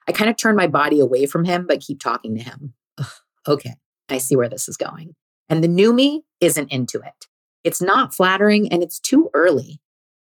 I 0.07 0.13
kind 0.13 0.29
of 0.29 0.38
turn 0.38 0.55
my 0.55 0.67
body 0.67 1.01
away 1.01 1.25
from 1.25 1.43
him, 1.43 1.65
but 1.67 1.81
keep 1.81 2.00
talking 2.00 2.38
to 2.38 2.43
him. 2.43 2.75
Ugh, 2.98 3.12
okay, 3.46 3.74
I 4.09 4.17
see 4.17 4.35
where 4.35 4.49
this 4.49 4.69
is 4.69 4.77
going. 4.77 5.15
And 5.49 5.63
the 5.63 5.67
new 5.67 5.93
me 5.93 6.23
isn't 6.39 6.71
into 6.71 6.99
it. 6.99 7.27
It's 7.63 7.81
not 7.81 8.13
flattering 8.13 8.71
and 8.71 8.83
it's 8.83 8.99
too 8.99 9.29
early. 9.33 9.79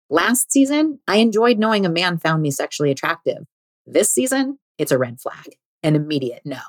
Last 0.10 0.51
season, 0.51 1.00
I 1.08 1.17
enjoyed 1.17 1.58
knowing 1.58 1.86
a 1.86 1.89
man 1.89 2.17
found 2.17 2.41
me 2.41 2.51
sexually 2.51 2.91
attractive. 2.91 3.46
This 3.86 4.10
season, 4.10 4.60
it's 4.77 4.91
a 4.91 4.98
red 4.98 5.20
flag, 5.20 5.58
an 5.84 5.96
immediate 5.96 6.41
no. 6.46 6.60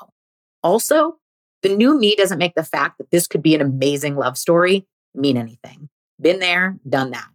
Also, 0.62 1.18
the 1.62 1.74
new 1.74 1.98
me 1.98 2.14
doesn't 2.14 2.38
make 2.38 2.54
the 2.54 2.64
fact 2.64 2.98
that 2.98 3.10
this 3.10 3.26
could 3.26 3.42
be 3.42 3.54
an 3.54 3.60
amazing 3.60 4.16
love 4.16 4.38
story 4.38 4.86
mean 5.14 5.36
anything. 5.36 5.88
Been 6.20 6.38
there, 6.38 6.78
done 6.88 7.10
that. 7.10 7.28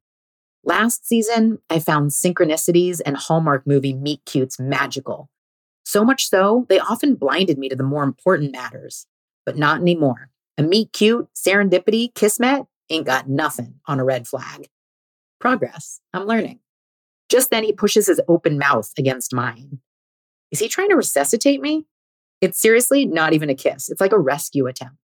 Last 0.64 1.08
season, 1.08 1.60
I 1.70 1.80
found 1.80 2.12
synchronicities 2.12 3.02
and 3.06 3.18
Hallmark 3.18 3.66
movie 3.66 3.94
meet 3.94 4.24
cutes 4.26 4.60
magical. 4.60 5.30
So 5.84 6.06
much 6.06 6.30
so, 6.30 6.66
they 6.70 6.80
often 6.80 7.16
blinded 7.16 7.58
me 7.58 7.68
to 7.70 7.76
the 7.76 7.84
more 7.84 8.04
important 8.04 8.52
matters, 8.52 9.08
but 9.46 9.58
not 9.58 9.82
anymore. 9.82 10.30
A 10.58 10.64
meet 10.64 10.94
cute, 10.94 11.28
serendipity, 11.36 12.14
kismet 12.14 12.66
ain't 12.90 13.06
got 13.06 13.30
nothing 13.30 13.76
on 13.88 14.00
a 14.00 14.04
red 14.04 14.28
flag. 14.28 14.70
Progress. 15.40 16.02
I'm 16.14 16.26
learning. 16.26 16.60
Just 17.30 17.50
then, 17.50 17.64
he 17.64 17.72
pushes 17.72 18.08
his 18.08 18.22
open 18.28 18.58
mouth 18.58 18.92
against 18.98 19.34
mine. 19.34 19.80
Is 20.52 20.60
he 20.60 20.68
trying 20.68 20.90
to 20.90 20.96
resuscitate 20.96 21.62
me? 21.62 21.86
It's 22.42 22.60
seriously 22.60 23.06
not 23.06 23.34
even 23.34 23.50
a 23.50 23.56
kiss. 23.56 23.90
It's 23.90 24.02
like 24.02 24.12
a 24.12 24.20
rescue 24.20 24.68
attempt. 24.68 24.98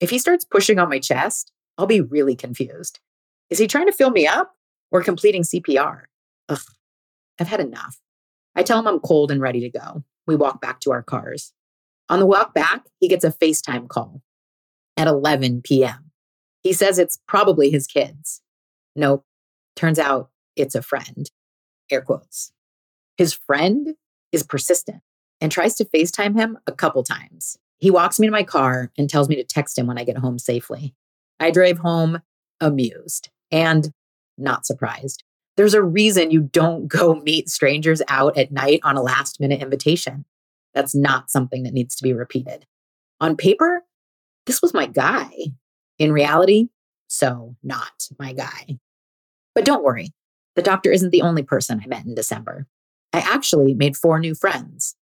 If 0.00 0.10
he 0.10 0.18
starts 0.18 0.44
pushing 0.44 0.78
on 0.78 0.88
my 0.88 0.98
chest, 0.98 1.52
I'll 1.76 1.86
be 1.86 2.00
really 2.00 2.34
confused. 2.34 3.00
Is 3.50 3.58
he 3.58 3.66
trying 3.66 3.86
to 3.86 3.92
fill 3.92 4.10
me 4.10 4.26
up 4.26 4.54
or 4.90 5.02
completing 5.02 5.42
CPR? 5.42 6.04
Ugh, 6.48 6.58
I've 7.38 7.48
had 7.48 7.60
enough. 7.60 8.00
I 8.54 8.62
tell 8.62 8.78
him 8.78 8.86
I'm 8.86 9.00
cold 9.00 9.30
and 9.30 9.40
ready 9.40 9.60
to 9.60 9.70
go. 9.70 10.04
We 10.26 10.36
walk 10.36 10.60
back 10.60 10.80
to 10.80 10.92
our 10.92 11.02
cars. 11.02 11.52
On 12.10 12.18
the 12.18 12.26
walk 12.26 12.52
back, 12.52 12.86
he 12.98 13.06
gets 13.06 13.24
a 13.24 13.30
FaceTime 13.30 13.88
call 13.88 14.20
at 14.96 15.06
11 15.06 15.62
p.m. 15.62 16.10
He 16.60 16.72
says 16.72 16.98
it's 16.98 17.20
probably 17.28 17.70
his 17.70 17.86
kids. 17.86 18.42
Nope. 18.96 19.24
Turns 19.76 19.98
out 19.98 20.28
it's 20.56 20.74
a 20.74 20.82
friend. 20.82 21.30
Air 21.88 22.02
quotes. 22.02 22.52
His 23.16 23.32
friend 23.32 23.94
is 24.32 24.42
persistent 24.42 25.02
and 25.40 25.52
tries 25.52 25.76
to 25.76 25.84
FaceTime 25.84 26.34
him 26.34 26.58
a 26.66 26.72
couple 26.72 27.04
times. 27.04 27.56
He 27.78 27.92
walks 27.92 28.18
me 28.18 28.26
to 28.26 28.32
my 28.32 28.42
car 28.42 28.90
and 28.98 29.08
tells 29.08 29.28
me 29.28 29.36
to 29.36 29.44
text 29.44 29.78
him 29.78 29.86
when 29.86 29.96
I 29.96 30.04
get 30.04 30.18
home 30.18 30.40
safely. 30.40 30.94
I 31.38 31.52
drive 31.52 31.78
home 31.78 32.20
amused 32.60 33.30
and 33.52 33.92
not 34.36 34.66
surprised. 34.66 35.22
There's 35.56 35.74
a 35.74 35.82
reason 35.82 36.32
you 36.32 36.40
don't 36.40 36.88
go 36.88 37.14
meet 37.14 37.48
strangers 37.48 38.02
out 38.08 38.36
at 38.36 38.50
night 38.50 38.80
on 38.82 38.96
a 38.96 39.02
last 39.02 39.38
minute 39.38 39.62
invitation. 39.62 40.24
That's 40.74 40.94
not 40.94 41.30
something 41.30 41.62
that 41.64 41.74
needs 41.74 41.94
to 41.96 42.02
be 42.02 42.12
repeated. 42.12 42.66
On 43.20 43.36
paper, 43.36 43.84
this 44.46 44.62
was 44.62 44.74
my 44.74 44.86
guy. 44.86 45.30
In 45.98 46.12
reality, 46.12 46.68
so 47.08 47.56
not 47.62 48.08
my 48.18 48.32
guy. 48.32 48.78
But 49.54 49.64
don't 49.64 49.84
worry, 49.84 50.12
the 50.56 50.62
doctor 50.62 50.90
isn't 50.90 51.10
the 51.10 51.22
only 51.22 51.42
person 51.42 51.80
I 51.82 51.86
met 51.86 52.06
in 52.06 52.14
December. 52.14 52.66
I 53.12 53.18
actually 53.18 53.74
made 53.74 53.96
four 53.96 54.18
new 54.20 54.34
friends 54.34 54.96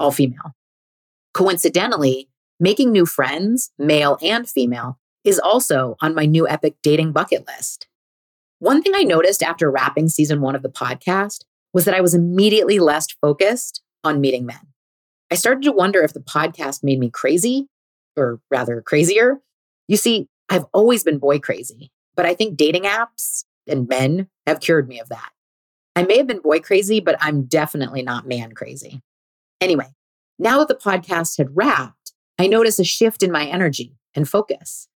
all 0.00 0.10
female. 0.10 0.56
Coincidentally, 1.34 2.28
making 2.58 2.90
new 2.90 3.06
friends, 3.06 3.70
male 3.78 4.18
and 4.22 4.48
female, 4.48 4.98
is 5.22 5.38
also 5.38 5.96
on 6.00 6.14
my 6.14 6.24
new 6.24 6.48
epic 6.48 6.76
dating 6.82 7.12
bucket 7.12 7.46
list. 7.46 7.86
One 8.58 8.82
thing 8.82 8.92
I 8.96 9.04
noticed 9.04 9.42
after 9.42 9.70
wrapping 9.70 10.08
season 10.08 10.40
one 10.40 10.56
of 10.56 10.62
the 10.62 10.70
podcast 10.70 11.44
was 11.72 11.84
that 11.84 11.94
I 11.94 12.00
was 12.00 12.14
immediately 12.14 12.78
less 12.78 13.06
focused 13.20 13.82
on 14.02 14.20
meeting 14.20 14.46
men. 14.46 14.69
I 15.30 15.36
started 15.36 15.62
to 15.64 15.72
wonder 15.72 16.02
if 16.02 16.12
the 16.12 16.20
podcast 16.20 16.82
made 16.82 16.98
me 16.98 17.10
crazy, 17.10 17.68
or 18.16 18.40
rather 18.50 18.80
crazier. 18.80 19.40
You 19.88 19.96
see, 19.96 20.28
I've 20.48 20.66
always 20.72 21.04
been 21.04 21.18
boy 21.18 21.38
crazy, 21.38 21.90
but 22.16 22.26
I 22.26 22.34
think 22.34 22.56
dating 22.56 22.82
apps 22.82 23.44
and 23.66 23.88
men 23.88 24.28
have 24.46 24.60
cured 24.60 24.88
me 24.88 25.00
of 25.00 25.08
that. 25.08 25.30
I 25.94 26.02
may 26.02 26.16
have 26.18 26.26
been 26.26 26.40
boy 26.40 26.60
crazy, 26.60 27.00
but 27.00 27.16
I'm 27.20 27.44
definitely 27.44 28.02
not 28.02 28.26
man 28.26 28.52
crazy. 28.52 29.02
Anyway, 29.60 29.88
now 30.38 30.58
that 30.58 30.68
the 30.68 30.74
podcast 30.74 31.38
had 31.38 31.56
wrapped, 31.56 32.12
I 32.38 32.46
notice 32.46 32.78
a 32.78 32.84
shift 32.84 33.22
in 33.22 33.30
my 33.30 33.46
energy 33.46 33.96
and 34.14 34.28
focus. 34.28 34.88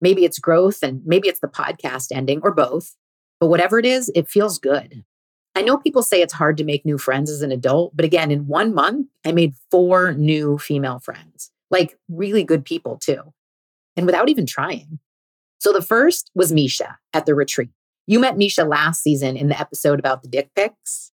Maybe 0.00 0.24
it's 0.24 0.38
growth 0.38 0.82
and 0.82 1.00
maybe 1.04 1.28
it's 1.28 1.40
the 1.40 1.48
podcast 1.48 2.08
ending 2.12 2.40
or 2.42 2.52
both. 2.52 2.94
But 3.40 3.46
whatever 3.46 3.78
it 3.78 3.86
is, 3.86 4.10
it 4.14 4.28
feels 4.28 4.58
good. 4.58 5.04
I 5.54 5.62
know 5.62 5.76
people 5.76 6.02
say 6.02 6.22
it's 6.22 6.32
hard 6.32 6.56
to 6.56 6.64
make 6.64 6.84
new 6.84 6.98
friends 6.98 7.30
as 7.30 7.42
an 7.42 7.52
adult, 7.52 7.94
but 7.94 8.04
again, 8.04 8.30
in 8.30 8.46
one 8.46 8.72
month, 8.72 9.08
I 9.24 9.32
made 9.32 9.54
four 9.70 10.12
new 10.12 10.58
female 10.58 10.98
friends, 10.98 11.50
like 11.70 11.98
really 12.08 12.42
good 12.42 12.64
people 12.64 12.96
too, 12.96 13.32
and 13.96 14.06
without 14.06 14.28
even 14.28 14.46
trying. 14.46 14.98
So 15.60 15.72
the 15.72 15.82
first 15.82 16.30
was 16.34 16.52
Misha 16.52 16.98
at 17.12 17.26
the 17.26 17.34
retreat. 17.34 17.70
You 18.06 18.18
met 18.18 18.38
Misha 18.38 18.64
last 18.64 19.02
season 19.02 19.36
in 19.36 19.48
the 19.48 19.60
episode 19.60 19.98
about 19.98 20.22
the 20.22 20.28
dick 20.28 20.50
pics. 20.56 21.12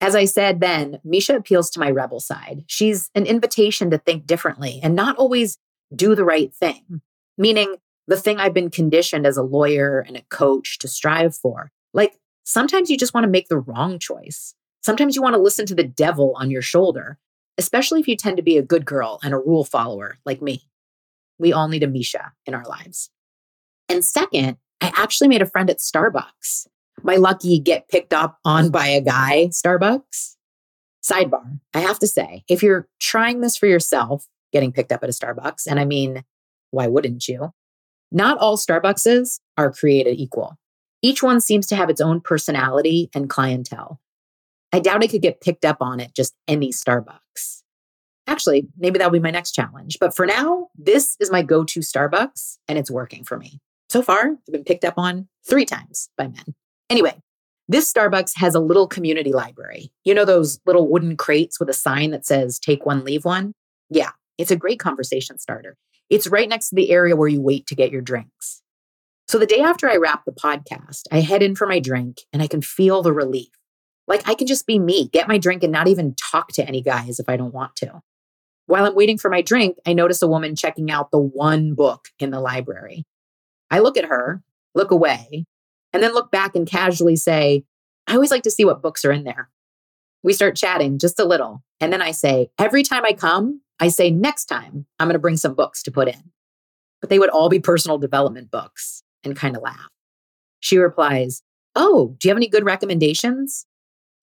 As 0.00 0.14
I 0.14 0.26
said 0.26 0.60
then, 0.60 1.00
Misha 1.04 1.36
appeals 1.36 1.70
to 1.70 1.80
my 1.80 1.90
rebel 1.90 2.20
side. 2.20 2.64
She's 2.66 3.10
an 3.14 3.24
invitation 3.24 3.90
to 3.90 3.98
think 3.98 4.26
differently 4.26 4.80
and 4.82 4.94
not 4.94 5.16
always 5.16 5.58
do 5.94 6.14
the 6.14 6.24
right 6.24 6.52
thing, 6.52 7.00
meaning 7.38 7.76
the 8.06 8.16
thing 8.16 8.38
I've 8.38 8.52
been 8.52 8.70
conditioned 8.70 9.26
as 9.26 9.36
a 9.36 9.42
lawyer 9.42 10.00
and 10.00 10.16
a 10.16 10.22
coach 10.28 10.78
to 10.78 10.88
strive 10.88 11.34
for, 11.34 11.70
like 11.94 12.18
Sometimes 12.46 12.88
you 12.88 12.96
just 12.96 13.12
want 13.12 13.24
to 13.24 13.30
make 13.30 13.48
the 13.48 13.58
wrong 13.58 13.98
choice. 13.98 14.54
Sometimes 14.80 15.16
you 15.16 15.22
want 15.22 15.34
to 15.34 15.42
listen 15.42 15.66
to 15.66 15.74
the 15.74 15.82
devil 15.82 16.32
on 16.36 16.48
your 16.48 16.62
shoulder, 16.62 17.18
especially 17.58 17.98
if 17.98 18.06
you 18.06 18.16
tend 18.16 18.36
to 18.36 18.42
be 18.42 18.56
a 18.56 18.62
good 18.62 18.84
girl 18.84 19.18
and 19.24 19.34
a 19.34 19.38
rule 19.38 19.64
follower 19.64 20.18
like 20.24 20.40
me. 20.40 20.62
We 21.40 21.52
all 21.52 21.66
need 21.66 21.82
a 21.82 21.88
Misha 21.88 22.32
in 22.46 22.54
our 22.54 22.64
lives. 22.64 23.10
And 23.88 24.04
second, 24.04 24.58
I 24.80 24.92
actually 24.96 25.26
made 25.26 25.42
a 25.42 25.46
friend 25.46 25.68
at 25.68 25.78
Starbucks. 25.78 26.68
My 27.02 27.16
lucky 27.16 27.58
get 27.58 27.88
picked 27.88 28.12
up 28.12 28.38
on 28.44 28.70
by 28.70 28.86
a 28.86 29.00
guy, 29.00 29.48
Starbucks. 29.48 30.36
Sidebar, 31.04 31.58
I 31.74 31.80
have 31.80 31.98
to 31.98 32.06
say, 32.06 32.44
if 32.48 32.62
you're 32.62 32.86
trying 33.00 33.40
this 33.40 33.56
for 33.56 33.66
yourself, 33.66 34.26
getting 34.52 34.72
picked 34.72 34.92
up 34.92 35.02
at 35.02 35.08
a 35.08 35.12
Starbucks, 35.12 35.66
and 35.68 35.80
I 35.80 35.84
mean, 35.84 36.22
why 36.70 36.86
wouldn't 36.86 37.26
you? 37.26 37.52
Not 38.12 38.38
all 38.38 38.56
Starbuckses 38.56 39.40
are 39.58 39.72
created 39.72 40.20
equal. 40.20 40.56
Each 41.02 41.22
one 41.22 41.40
seems 41.40 41.66
to 41.68 41.76
have 41.76 41.90
its 41.90 42.00
own 42.00 42.20
personality 42.20 43.10
and 43.14 43.28
clientele. 43.28 44.00
I 44.72 44.80
doubt 44.80 45.02
I 45.02 45.06
could 45.06 45.22
get 45.22 45.40
picked 45.40 45.64
up 45.64 45.78
on 45.80 46.00
at 46.00 46.14
just 46.14 46.34
any 46.48 46.70
Starbucks. 46.72 47.62
Actually, 48.26 48.66
maybe 48.76 48.98
that'll 48.98 49.12
be 49.12 49.20
my 49.20 49.30
next 49.30 49.52
challenge. 49.52 49.98
But 50.00 50.14
for 50.14 50.26
now, 50.26 50.68
this 50.76 51.16
is 51.20 51.30
my 51.30 51.42
go 51.42 51.64
to 51.64 51.80
Starbucks 51.80 52.58
and 52.66 52.78
it's 52.78 52.90
working 52.90 53.24
for 53.24 53.38
me. 53.38 53.60
So 53.88 54.02
far, 54.02 54.30
I've 54.30 54.52
been 54.52 54.64
picked 54.64 54.84
up 54.84 54.94
on 54.96 55.28
three 55.48 55.64
times 55.64 56.10
by 56.18 56.26
men. 56.26 56.54
Anyway, 56.90 57.16
this 57.68 57.92
Starbucks 57.92 58.32
has 58.36 58.54
a 58.54 58.60
little 58.60 58.86
community 58.86 59.32
library. 59.32 59.92
You 60.04 60.14
know 60.14 60.24
those 60.24 60.60
little 60.66 60.88
wooden 60.88 61.16
crates 61.16 61.60
with 61.60 61.68
a 61.68 61.74
sign 61.74 62.10
that 62.10 62.26
says 62.26 62.58
take 62.58 62.84
one, 62.84 63.04
leave 63.04 63.24
one? 63.24 63.52
Yeah, 63.90 64.10
it's 64.38 64.50
a 64.50 64.56
great 64.56 64.80
conversation 64.80 65.38
starter. 65.38 65.76
It's 66.10 66.26
right 66.26 66.48
next 66.48 66.70
to 66.70 66.76
the 66.76 66.90
area 66.90 67.16
where 67.16 67.28
you 67.28 67.40
wait 67.40 67.66
to 67.66 67.74
get 67.74 67.90
your 67.90 68.02
drinks. 68.02 68.62
So 69.28 69.38
the 69.38 69.46
day 69.46 69.60
after 69.60 69.90
I 69.90 69.96
wrap 69.96 70.24
the 70.24 70.32
podcast, 70.32 71.02
I 71.10 71.20
head 71.20 71.42
in 71.42 71.56
for 71.56 71.66
my 71.66 71.80
drink 71.80 72.18
and 72.32 72.42
I 72.42 72.46
can 72.46 72.62
feel 72.62 73.02
the 73.02 73.12
relief. 73.12 73.48
Like 74.06 74.26
I 74.28 74.34
can 74.34 74.46
just 74.46 74.66
be 74.66 74.78
me, 74.78 75.08
get 75.08 75.26
my 75.26 75.36
drink 75.36 75.64
and 75.64 75.72
not 75.72 75.88
even 75.88 76.14
talk 76.14 76.52
to 76.52 76.66
any 76.66 76.80
guys 76.80 77.18
if 77.18 77.28
I 77.28 77.36
don't 77.36 77.54
want 77.54 77.74
to. 77.76 78.00
While 78.66 78.84
I'm 78.84 78.94
waiting 78.94 79.18
for 79.18 79.28
my 79.28 79.42
drink, 79.42 79.78
I 79.84 79.94
notice 79.94 80.22
a 80.22 80.28
woman 80.28 80.54
checking 80.54 80.92
out 80.92 81.10
the 81.10 81.18
one 81.18 81.74
book 81.74 82.06
in 82.20 82.30
the 82.30 82.40
library. 82.40 83.04
I 83.68 83.80
look 83.80 83.96
at 83.96 84.04
her, 84.04 84.42
look 84.76 84.92
away, 84.92 85.44
and 85.92 86.02
then 86.02 86.14
look 86.14 86.30
back 86.30 86.54
and 86.54 86.66
casually 86.66 87.16
say, 87.16 87.64
I 88.06 88.14
always 88.14 88.30
like 88.30 88.44
to 88.44 88.50
see 88.50 88.64
what 88.64 88.82
books 88.82 89.04
are 89.04 89.12
in 89.12 89.24
there. 89.24 89.50
We 90.22 90.34
start 90.34 90.56
chatting 90.56 90.98
just 90.98 91.18
a 91.18 91.24
little. 91.24 91.64
And 91.80 91.92
then 91.92 92.02
I 92.02 92.12
say, 92.12 92.50
Every 92.58 92.84
time 92.84 93.04
I 93.04 93.12
come, 93.12 93.60
I 93.80 93.88
say, 93.88 94.10
Next 94.10 94.46
time, 94.46 94.86
I'm 95.00 95.08
going 95.08 95.14
to 95.14 95.20
bring 95.20 95.36
some 95.36 95.54
books 95.54 95.82
to 95.84 95.90
put 95.90 96.08
in. 96.08 96.30
But 97.00 97.10
they 97.10 97.18
would 97.18 97.30
all 97.30 97.48
be 97.48 97.58
personal 97.58 97.98
development 97.98 98.50
books 98.50 99.02
and 99.26 99.36
kind 99.36 99.56
of 99.56 99.62
laugh. 99.62 99.88
She 100.60 100.78
replies, 100.78 101.42
Oh, 101.74 102.16
do 102.18 102.28
you 102.28 102.30
have 102.30 102.38
any 102.38 102.48
good 102.48 102.64
recommendations? 102.64 103.66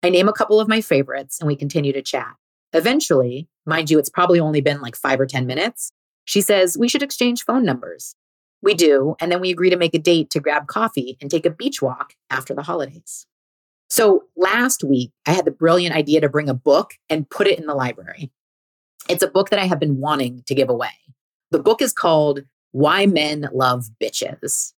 I 0.03 0.09
name 0.09 0.29
a 0.29 0.33
couple 0.33 0.59
of 0.59 0.69
my 0.69 0.79
favorites 0.79 1.39
and 1.39 1.47
we 1.47 1.55
continue 1.55 1.91
to 1.93 2.01
chat. 2.01 2.33
Eventually, 2.73 3.47
mind 3.65 3.89
you, 3.89 3.99
it's 3.99 4.09
probably 4.09 4.39
only 4.39 4.61
been 4.61 4.79
like 4.81 4.95
five 4.95 5.19
or 5.19 5.25
10 5.25 5.45
minutes. 5.45 5.91
She 6.23 6.39
says, 6.39 6.77
We 6.77 6.87
should 6.87 7.03
exchange 7.03 7.43
phone 7.43 7.65
numbers. 7.65 8.15
We 8.61 8.73
do. 8.73 9.15
And 9.19 9.31
then 9.31 9.41
we 9.41 9.51
agree 9.51 9.69
to 9.69 9.75
make 9.75 9.93
a 9.93 9.99
date 9.99 10.29
to 10.31 10.39
grab 10.39 10.67
coffee 10.67 11.17
and 11.19 11.29
take 11.29 11.45
a 11.45 11.49
beach 11.49 11.81
walk 11.81 12.13
after 12.29 12.53
the 12.53 12.61
holidays. 12.61 13.25
So 13.89 14.23
last 14.37 14.83
week, 14.83 15.11
I 15.25 15.33
had 15.33 15.45
the 15.45 15.51
brilliant 15.51 15.95
idea 15.95 16.21
to 16.21 16.29
bring 16.29 16.47
a 16.47 16.53
book 16.53 16.93
and 17.09 17.29
put 17.29 17.47
it 17.47 17.59
in 17.59 17.65
the 17.65 17.75
library. 17.75 18.31
It's 19.09 19.23
a 19.23 19.27
book 19.27 19.49
that 19.49 19.59
I 19.59 19.65
have 19.65 19.79
been 19.79 19.99
wanting 19.99 20.43
to 20.45 20.55
give 20.55 20.69
away. 20.69 20.91
The 21.49 21.59
book 21.59 21.81
is 21.81 21.91
called 21.91 22.43
Why 22.71 23.05
Men 23.05 23.49
Love 23.51 23.89
Bitches. 24.01 24.73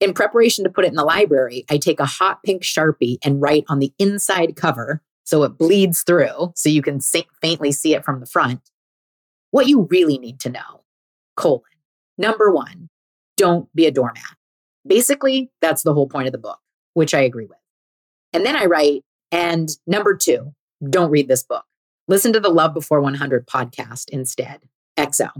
In 0.00 0.12
preparation 0.12 0.64
to 0.64 0.70
put 0.70 0.84
it 0.84 0.88
in 0.88 0.94
the 0.94 1.04
library, 1.04 1.64
I 1.70 1.78
take 1.78 2.00
a 2.00 2.04
hot 2.04 2.42
pink 2.42 2.62
Sharpie 2.62 3.18
and 3.24 3.40
write 3.40 3.64
on 3.68 3.78
the 3.78 3.92
inside 3.98 4.56
cover 4.56 5.02
so 5.24 5.42
it 5.42 5.58
bleeds 5.58 6.02
through 6.02 6.52
so 6.54 6.68
you 6.68 6.82
can 6.82 7.00
faintly 7.00 7.72
see 7.72 7.94
it 7.94 8.04
from 8.04 8.20
the 8.20 8.26
front. 8.26 8.60
What 9.50 9.68
you 9.68 9.88
really 9.90 10.18
need 10.18 10.38
to 10.40 10.50
know. 10.50 10.84
Colon. 11.36 11.62
Number 12.18 12.50
one, 12.50 12.88
don't 13.36 13.74
be 13.74 13.86
a 13.86 13.90
doormat. 13.90 14.22
Basically, 14.86 15.50
that's 15.60 15.82
the 15.82 15.94
whole 15.94 16.08
point 16.08 16.26
of 16.26 16.32
the 16.32 16.38
book, 16.38 16.58
which 16.94 17.14
I 17.14 17.20
agree 17.20 17.46
with. 17.46 17.58
And 18.32 18.44
then 18.44 18.56
I 18.56 18.66
write, 18.66 19.02
and 19.32 19.68
number 19.86 20.14
two, 20.14 20.54
don't 20.88 21.10
read 21.10 21.28
this 21.28 21.42
book. 21.42 21.64
Listen 22.06 22.32
to 22.34 22.40
the 22.40 22.50
Love 22.50 22.74
Before 22.74 23.00
100 23.00 23.46
podcast 23.46 24.10
instead. 24.10 24.60
XO. 24.96 25.30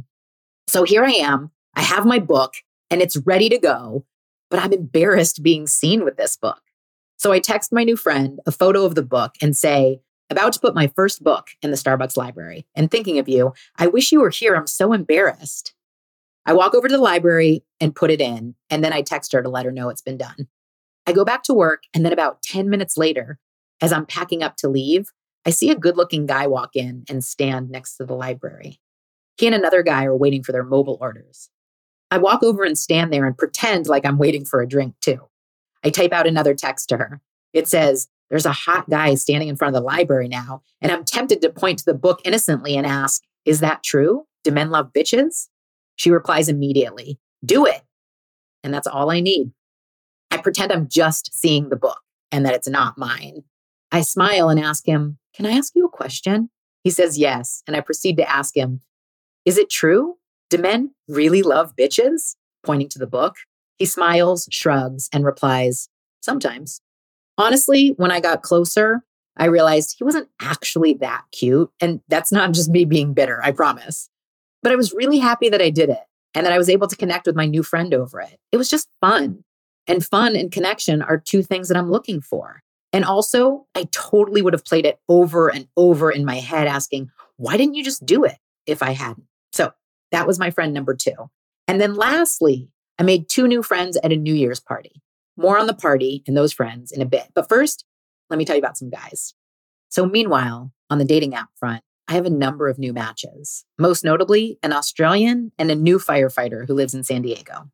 So 0.66 0.82
here 0.82 1.04
I 1.04 1.12
am. 1.12 1.50
I 1.74 1.82
have 1.82 2.04
my 2.04 2.18
book 2.18 2.54
and 2.90 3.00
it's 3.00 3.16
ready 3.18 3.48
to 3.48 3.58
go, 3.58 4.04
but 4.50 4.60
I'm 4.60 4.72
embarrassed 4.72 5.42
being 5.42 5.66
seen 5.66 6.04
with 6.04 6.16
this 6.16 6.36
book. 6.36 6.60
So 7.16 7.32
I 7.32 7.38
text 7.38 7.72
my 7.72 7.84
new 7.84 7.96
friend 7.96 8.40
a 8.46 8.52
photo 8.52 8.84
of 8.84 8.94
the 8.94 9.02
book 9.02 9.34
and 9.40 9.56
say, 9.56 10.00
about 10.28 10.52
to 10.54 10.60
put 10.60 10.74
my 10.74 10.88
first 10.88 11.22
book 11.22 11.48
in 11.62 11.70
the 11.70 11.76
Starbucks 11.76 12.16
library 12.16 12.66
and 12.74 12.90
thinking 12.90 13.18
of 13.18 13.28
you. 13.28 13.52
I 13.76 13.86
wish 13.86 14.10
you 14.10 14.20
were 14.20 14.30
here. 14.30 14.54
I'm 14.54 14.66
so 14.66 14.92
embarrassed. 14.92 15.72
I 16.44 16.52
walk 16.52 16.74
over 16.74 16.88
to 16.88 16.96
the 16.96 17.02
library 17.02 17.64
and 17.80 17.94
put 17.94 18.10
it 18.10 18.20
in, 18.20 18.54
and 18.70 18.84
then 18.84 18.92
I 18.92 19.02
text 19.02 19.32
her 19.32 19.42
to 19.42 19.48
let 19.48 19.64
her 19.64 19.72
know 19.72 19.88
it's 19.88 20.02
been 20.02 20.16
done. 20.16 20.48
I 21.06 21.12
go 21.12 21.24
back 21.24 21.42
to 21.44 21.54
work, 21.54 21.84
and 21.94 22.04
then 22.04 22.12
about 22.12 22.42
10 22.42 22.68
minutes 22.68 22.96
later, 22.96 23.38
as 23.80 23.92
I'm 23.92 24.06
packing 24.06 24.42
up 24.42 24.56
to 24.58 24.68
leave, 24.68 25.10
I 25.44 25.50
see 25.50 25.70
a 25.70 25.76
good 25.76 25.96
looking 25.96 26.26
guy 26.26 26.46
walk 26.46 26.74
in 26.74 27.04
and 27.08 27.24
stand 27.24 27.70
next 27.70 27.96
to 27.96 28.04
the 28.04 28.14
library. 28.14 28.80
He 29.38 29.46
and 29.46 29.54
another 29.54 29.82
guy 29.82 30.04
are 30.04 30.16
waiting 30.16 30.42
for 30.42 30.52
their 30.52 30.64
mobile 30.64 30.98
orders. 31.00 31.50
I 32.10 32.18
walk 32.18 32.42
over 32.42 32.64
and 32.64 32.78
stand 32.78 33.12
there 33.12 33.26
and 33.26 33.36
pretend 33.36 33.86
like 33.86 34.06
I'm 34.06 34.18
waiting 34.18 34.44
for 34.44 34.60
a 34.60 34.68
drink 34.68 34.94
too. 35.00 35.28
I 35.84 35.90
type 35.90 36.12
out 36.12 36.26
another 36.26 36.54
text 36.54 36.88
to 36.90 36.96
her. 36.96 37.20
It 37.52 37.68
says, 37.68 38.08
There's 38.30 38.46
a 38.46 38.52
hot 38.52 38.88
guy 38.88 39.14
standing 39.14 39.48
in 39.48 39.56
front 39.56 39.74
of 39.74 39.80
the 39.80 39.86
library 39.86 40.28
now, 40.28 40.62
and 40.80 40.92
I'm 40.92 41.04
tempted 41.04 41.42
to 41.42 41.50
point 41.50 41.80
to 41.80 41.84
the 41.84 41.94
book 41.94 42.20
innocently 42.24 42.76
and 42.76 42.86
ask, 42.86 43.22
Is 43.44 43.60
that 43.60 43.82
true? 43.82 44.26
Do 44.44 44.50
men 44.50 44.70
love 44.70 44.92
bitches? 44.92 45.48
She 45.96 46.10
replies 46.10 46.48
immediately, 46.48 47.18
Do 47.44 47.66
it. 47.66 47.82
And 48.62 48.72
that's 48.72 48.86
all 48.86 49.10
I 49.10 49.20
need. 49.20 49.52
I 50.30 50.38
pretend 50.38 50.72
I'm 50.72 50.88
just 50.88 51.32
seeing 51.32 51.68
the 51.68 51.76
book 51.76 52.00
and 52.30 52.44
that 52.44 52.54
it's 52.54 52.68
not 52.68 52.98
mine. 52.98 53.44
I 53.92 54.02
smile 54.02 54.48
and 54.48 54.60
ask 54.60 54.86
him, 54.86 55.18
Can 55.34 55.46
I 55.46 55.52
ask 55.52 55.72
you 55.74 55.86
a 55.86 55.90
question? 55.90 56.50
He 56.84 56.90
says 56.90 57.18
yes. 57.18 57.62
And 57.66 57.76
I 57.76 57.80
proceed 57.80 58.16
to 58.18 58.30
ask 58.30 58.56
him, 58.56 58.80
Is 59.44 59.58
it 59.58 59.70
true? 59.70 60.16
Do 60.50 60.58
men 60.58 60.94
really 61.08 61.42
love 61.42 61.74
bitches? 61.76 62.36
Pointing 62.64 62.88
to 62.90 62.98
the 62.98 63.06
book. 63.06 63.36
He 63.78 63.86
smiles, 63.86 64.48
shrugs, 64.50 65.08
and 65.12 65.24
replies, 65.24 65.88
Sometimes. 66.20 66.80
Honestly, 67.38 67.94
when 67.96 68.10
I 68.10 68.20
got 68.20 68.42
closer, 68.42 69.02
I 69.36 69.46
realized 69.46 69.96
he 69.98 70.04
wasn't 70.04 70.28
actually 70.40 70.94
that 70.94 71.24
cute. 71.32 71.70
And 71.80 72.00
that's 72.08 72.32
not 72.32 72.52
just 72.52 72.70
me 72.70 72.84
being 72.84 73.12
bitter, 73.12 73.42
I 73.42 73.52
promise. 73.52 74.08
But 74.62 74.72
I 74.72 74.76
was 74.76 74.92
really 74.92 75.18
happy 75.18 75.48
that 75.50 75.60
I 75.60 75.70
did 75.70 75.90
it 75.90 76.00
and 76.34 76.46
that 76.46 76.52
I 76.52 76.58
was 76.58 76.70
able 76.70 76.88
to 76.88 76.96
connect 76.96 77.26
with 77.26 77.36
my 77.36 77.46
new 77.46 77.62
friend 77.62 77.92
over 77.92 78.20
it. 78.20 78.38
It 78.52 78.56
was 78.56 78.70
just 78.70 78.88
fun. 79.00 79.44
And 79.86 80.04
fun 80.04 80.34
and 80.34 80.50
connection 80.50 81.02
are 81.02 81.18
two 81.18 81.42
things 81.42 81.68
that 81.68 81.76
I'm 81.76 81.90
looking 81.90 82.20
for. 82.20 82.62
And 82.92 83.04
also, 83.04 83.66
I 83.74 83.88
totally 83.92 84.42
would 84.42 84.52
have 84.52 84.64
played 84.64 84.86
it 84.86 84.98
over 85.08 85.48
and 85.48 85.68
over 85.76 86.10
in 86.10 86.24
my 86.24 86.36
head, 86.36 86.66
asking, 86.66 87.10
why 87.36 87.56
didn't 87.56 87.74
you 87.74 87.84
just 87.84 88.06
do 88.06 88.24
it 88.24 88.38
if 88.64 88.82
I 88.82 88.92
hadn't? 88.92 89.26
That 90.12 90.26
was 90.26 90.38
my 90.38 90.50
friend 90.50 90.72
number 90.72 90.94
two. 90.94 91.30
And 91.68 91.80
then 91.80 91.94
lastly, 91.94 92.68
I 92.98 93.02
made 93.02 93.28
two 93.28 93.46
new 93.46 93.62
friends 93.62 93.96
at 94.02 94.12
a 94.12 94.16
New 94.16 94.34
Year's 94.34 94.60
party. 94.60 95.02
More 95.36 95.58
on 95.58 95.66
the 95.66 95.74
party 95.74 96.22
and 96.26 96.36
those 96.36 96.52
friends 96.52 96.92
in 96.92 97.02
a 97.02 97.06
bit. 97.06 97.28
But 97.34 97.48
first, 97.48 97.84
let 98.30 98.38
me 98.38 98.44
tell 98.44 98.56
you 98.56 98.62
about 98.62 98.78
some 98.78 98.90
guys. 98.90 99.34
So, 99.88 100.06
meanwhile, 100.06 100.72
on 100.90 100.98
the 100.98 101.04
dating 101.04 101.34
app 101.34 101.50
front, 101.56 101.82
I 102.08 102.14
have 102.14 102.26
a 102.26 102.30
number 102.30 102.68
of 102.68 102.78
new 102.78 102.92
matches, 102.92 103.64
most 103.78 104.04
notably 104.04 104.58
an 104.62 104.72
Australian 104.72 105.52
and 105.58 105.70
a 105.70 105.74
new 105.74 105.98
firefighter 105.98 106.66
who 106.66 106.74
lives 106.74 106.94
in 106.94 107.04
San 107.04 107.22
Diego. 107.22 107.70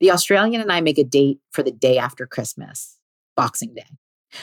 The 0.00 0.12
Australian 0.12 0.60
and 0.60 0.72
I 0.72 0.80
make 0.80 0.98
a 0.98 1.04
date 1.04 1.40
for 1.52 1.62
the 1.62 1.72
day 1.72 1.98
after 1.98 2.26
Christmas, 2.26 2.98
Boxing 3.36 3.74
Day. 3.74 3.86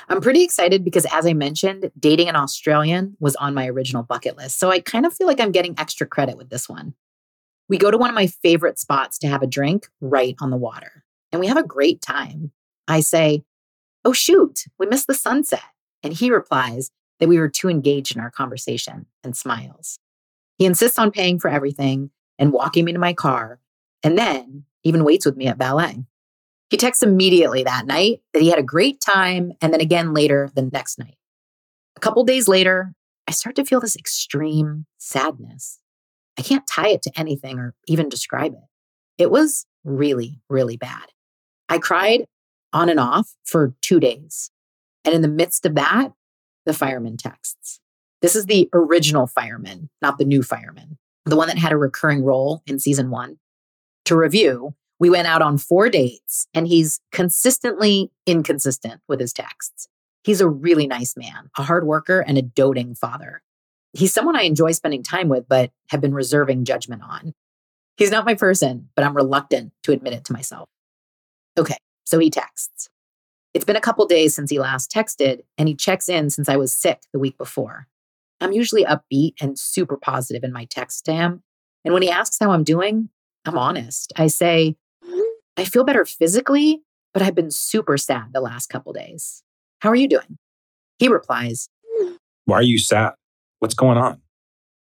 I'm 0.10 0.22
pretty 0.22 0.44
excited 0.44 0.84
because, 0.84 1.06
as 1.12 1.26
I 1.26 1.34
mentioned, 1.34 1.92
dating 2.00 2.30
an 2.30 2.36
Australian 2.36 3.16
was 3.20 3.36
on 3.38 3.54
my 3.54 3.68
original 3.68 4.04
bucket 4.04 4.38
list. 4.38 4.60
So 4.60 4.70
I 4.70 4.80
kind 4.80 5.06
of 5.06 5.14
feel 5.14 5.28
like 5.28 5.40
I'm 5.40 5.52
getting 5.52 5.76
extra 5.78 6.08
credit 6.08 6.38
with 6.38 6.50
this 6.50 6.70
one. 6.70 6.94
We 7.70 7.78
go 7.78 7.92
to 7.92 7.98
one 7.98 8.10
of 8.10 8.16
my 8.16 8.28
favorite 8.28 8.80
spots 8.80 9.18
to 9.20 9.28
have 9.28 9.42
a 9.42 9.48
drink 9.48 9.88
right 10.02 10.36
on 10.42 10.50
the 10.50 10.58
water, 10.58 11.04
and 11.32 11.40
we 11.40 11.48
have 11.48 11.58
a 11.58 11.64
great 11.64 12.02
time. 12.02 12.52
I 12.88 13.00
say, 13.00 13.44
Oh, 14.04 14.14
shoot, 14.14 14.66
we 14.80 14.88
missed 14.88 15.08
the 15.08 15.14
sunset. 15.14 15.62
And 16.04 16.14
he 16.14 16.32
replies 16.32 16.90
that 17.20 17.30
we 17.30 17.38
were 17.38 17.50
too 17.50 17.70
engaged 17.70 18.16
in 18.16 18.22
our 18.22 18.32
conversation 18.32 19.06
and 19.24 19.38
smiles. 19.38 20.00
He 20.58 20.66
insists 20.66 20.98
on 20.98 21.12
paying 21.12 21.40
for 21.40 21.50
everything 21.50 22.10
and 22.40 22.52
walking 22.52 22.86
me 22.86 22.94
to 22.94 23.00
my 23.00 23.14
car, 23.14 23.60
and 24.04 24.18
then 24.18 24.66
even 24.84 25.04
waits 25.04 25.26
with 25.26 25.38
me 25.38 25.48
at 25.48 25.58
ballet. 25.58 26.04
He 26.72 26.78
texts 26.78 27.04
immediately 27.04 27.64
that 27.64 27.86
night 27.86 28.22
that 28.34 28.42
he 28.42 28.50
had 28.50 28.58
a 28.58 28.64
great 28.64 29.02
time, 29.02 29.52
and 29.62 29.74
then 29.74 29.82
again 29.82 30.14
later 30.14 30.50
the 30.56 30.64
next 30.64 30.98
night. 30.98 31.18
A 31.98 32.00
couple 32.00 32.24
days 32.24 32.48
later, 32.48 32.94
I 33.28 33.32
start 33.32 33.56
to 33.58 33.66
feel 33.66 33.82
this 33.82 33.98
extreme 33.98 34.86
sadness. 34.98 35.81
I 36.42 36.44
can't 36.44 36.66
tie 36.66 36.90
it 36.90 37.04
to 37.04 37.12
anything 37.16 37.60
or 37.60 37.76
even 37.86 38.10
describe 38.10 38.54
it. 38.54 39.22
It 39.22 39.30
was 39.30 39.68
really, 39.84 40.42
really 40.50 40.76
bad. 40.76 41.04
I 41.70 41.78
cried 41.78 42.26
on 42.74 42.90
and 42.90 43.00
off 43.00 43.36
for 43.44 43.76
two 43.84 44.00
days. 44.00 44.50
And 45.06 45.14
in 45.14 45.22
the 45.22 45.28
midst 45.28 45.68
of 45.68 45.76
that, 45.76 46.14
the 46.66 46.74
fireman 46.74 47.18
texts. 47.18 47.80
This 48.24 48.36
is 48.36 48.48
the 48.48 48.68
original 48.74 49.28
fireman, 49.28 49.92
not 50.02 50.18
the 50.18 50.26
new 50.26 50.42
fireman, 50.42 50.98
the 51.26 51.36
one 51.36 51.48
that 51.48 51.60
had 51.60 51.74
a 51.74 51.78
recurring 51.78 52.24
role 52.24 52.64
in 52.66 52.80
season 52.80 53.12
one. 53.12 53.38
To 54.06 54.18
review, 54.18 54.74
we 55.00 55.12
went 55.12 55.28
out 55.28 55.44
on 55.44 55.60
four 55.60 55.92
dates 55.92 56.48
and 56.56 56.68
he's 56.68 57.02
consistently 57.12 58.12
inconsistent 58.26 59.00
with 59.08 59.20
his 59.20 59.32
texts. 59.32 59.88
He's 60.24 60.42
a 60.42 60.50
really 60.50 60.88
nice 60.88 61.16
man, 61.16 61.52
a 61.56 61.62
hard 61.62 61.86
worker, 61.86 62.22
and 62.22 62.40
a 62.40 62.42
doting 62.42 62.96
father. 62.96 63.44
He's 63.94 64.14
someone 64.14 64.36
I 64.36 64.44
enjoy 64.44 64.72
spending 64.72 65.04
time 65.04 65.28
with, 65.28 65.48
but 65.48 65.72
have 65.90 66.02
been 66.02 66.14
reserving 66.14 66.66
judgment 66.66 67.02
on. 67.04 67.34
He's 67.98 68.12
not 68.12 68.26
my 68.26 68.36
person, 68.36 68.90
but 68.96 69.04
I'm 69.04 69.16
reluctant 69.16 69.74
to 69.84 69.92
admit 69.92 70.14
it 70.14 70.26
to 70.26 70.34
myself. 70.34 70.70
Okay, 71.58 71.78
so 72.06 72.18
he 72.20 72.30
texts. 72.30 72.90
It's 73.54 73.66
been 73.66 73.76
a 73.76 73.82
couple 73.82 74.06
days 74.06 74.34
since 74.34 74.50
he 74.50 74.60
last 74.60 74.92
texted, 74.92 75.42
and 75.58 75.68
he 75.68 75.76
checks 75.76 76.08
in 76.08 76.30
since 76.30 76.48
I 76.48 76.56
was 76.56 76.74
sick 76.74 77.02
the 77.12 77.20
week 77.20 77.38
before. 77.38 77.88
I'm 78.40 78.54
usually 78.54 78.86
upbeat 78.86 79.34
and 79.42 79.60
super 79.60 79.98
positive 79.98 80.44
in 80.44 80.54
my 80.54 80.66
text 80.66 81.06
to 81.06 81.14
him. 81.14 81.44
And 81.84 81.94
when 81.94 82.02
he 82.02 82.10
asks 82.10 82.38
how 82.40 82.52
I'm 82.52 82.64
doing, 82.64 83.10
I'm 83.46 83.58
honest. 83.58 84.14
I 84.16 84.28
say, 84.28 84.76
I 85.58 85.66
feel 85.66 85.84
better 85.84 86.06
physically, 86.06 86.82
but 87.14 87.22
I've 87.22 87.36
been 87.36 87.52
super 87.52 87.98
sad 87.98 88.32
the 88.34 88.42
last 88.42 88.68
couple 88.68 88.94
days. 88.94 89.44
How 89.80 89.90
are 89.90 89.96
you 89.96 90.08
doing? 90.08 90.38
He 90.98 91.08
replies, 91.08 91.68
Why 92.46 92.58
are 92.58 92.64
you 92.64 92.78
sad? 92.78 93.14
What's 93.62 93.76
going 93.76 94.00
on? 94.00 94.20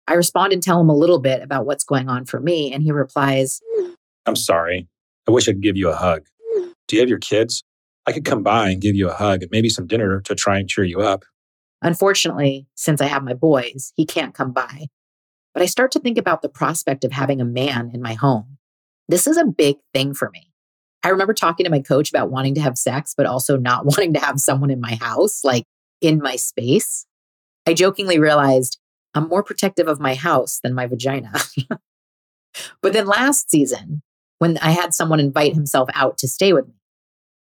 I 0.08 0.13
respond 0.13 0.54
and 0.54 0.63
tell 0.63 0.80
him 0.80 0.89
a 0.89 0.96
little 0.96 1.20
bit 1.20 1.44
about 1.44 1.65
what's 1.65 1.84
going 1.84 2.08
on 2.08 2.24
for 2.24 2.39
me. 2.39 2.72
And 2.72 2.82
he 2.82 2.94
replies, 2.94 3.60
I'm 4.26 4.38
sorry. 4.38 4.88
I 5.28 5.32
wish 5.32 5.50
I 5.50 5.52
could 5.52 5.62
give 5.62 5.76
you 5.76 5.89
a 5.89 5.96
hug. 5.96 6.26
Do 6.88 6.96
you 6.96 7.02
have 7.02 7.10
your 7.10 7.20
kids? 7.20 7.62
I 8.08 8.13
could 8.13 8.24
come 8.24 8.42
by 8.42 8.70
and 8.70 8.82
give 8.82 8.96
you 8.96 9.10
a 9.10 9.13
hug 9.13 9.44
and 9.44 9.52
maybe 9.52 9.68
some 9.68 9.86
dinner 9.86 10.22
to 10.22 10.34
try 10.34 10.58
and 10.60 10.70
cheer 10.70 10.86
you 10.86 11.02
up. 11.02 11.26
Unfortunately, 11.82 12.68
since 12.76 13.02
I 13.02 13.08
have 13.08 13.22
my 13.22 13.34
boys, 13.34 13.92
he 13.98 14.06
can't 14.06 14.34
come 14.34 14.54
by. 14.54 14.88
But 15.54 15.62
I 15.62 15.65
start 15.65 15.92
to 15.92 16.00
think 16.00 16.18
about 16.18 16.42
the 16.42 16.48
prospect 16.48 17.04
of 17.04 17.12
having 17.12 17.42
a 17.42 17.46
man 17.46 17.92
in 17.94 18.02
my 18.02 18.13
home. 18.13 18.58
This 19.10 19.28
is 19.28 19.36
a 19.36 19.46
big 19.46 19.76
thing 19.94 20.13
for 20.13 20.30
me. 20.30 20.54
I 21.04 21.10
remember 21.10 21.34
talking 21.34 21.65
to 21.65 21.70
my 21.70 21.82
coach 21.82 22.10
about 22.10 22.32
wanting 22.32 22.56
to 22.56 22.62
have 22.62 22.78
sex, 22.78 23.13
but 23.15 23.26
also 23.26 23.58
not 23.58 23.86
wanting 23.86 24.13
to 24.13 24.22
have 24.22 24.39
someone 24.39 24.72
in 24.72 24.80
my 24.80 24.96
house, 24.96 25.44
like 25.44 25.65
in 26.00 26.20
my 26.20 26.38
space. 26.38 27.06
I 27.69 27.73
jokingly 27.73 28.17
realized 28.17 28.79
I'm 29.13 29.29
more 29.29 29.43
protective 29.43 29.88
of 29.88 29.99
my 29.99 30.15
house 30.15 30.60
than 30.63 30.73
my 30.73 30.88
vagina. 30.88 31.32
but 32.82 32.93
then 32.93 33.05
last 33.05 33.51
season, 33.51 34.01
when 34.39 34.58
I 34.58 34.71
had 34.71 34.95
someone 34.95 35.19
invite 35.19 35.53
himself 35.53 35.88
out 35.93 36.17
to 36.17 36.27
stay 36.27 36.51
with 36.51 36.67
me, 36.67 36.73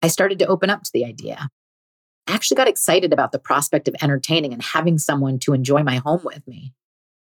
I 0.01 0.09
started 0.09 0.39
to 0.39 0.47
open 0.47 0.71
up 0.71 0.85
to 0.85 0.91
the 0.95 1.05
idea. 1.05 1.51
I 2.27 2.33
actually 2.33 2.57
got 2.57 2.67
excited 2.67 3.13
about 3.13 3.33
the 3.33 3.39
prospect 3.39 3.89
of 3.89 3.95
entertaining 4.01 4.55
and 4.55 4.63
having 4.63 4.97
someone 4.97 5.39
to 5.41 5.53
enjoy 5.53 5.83
my 5.83 5.97
home 5.97 6.23
with 6.25 6.49
me. 6.49 6.73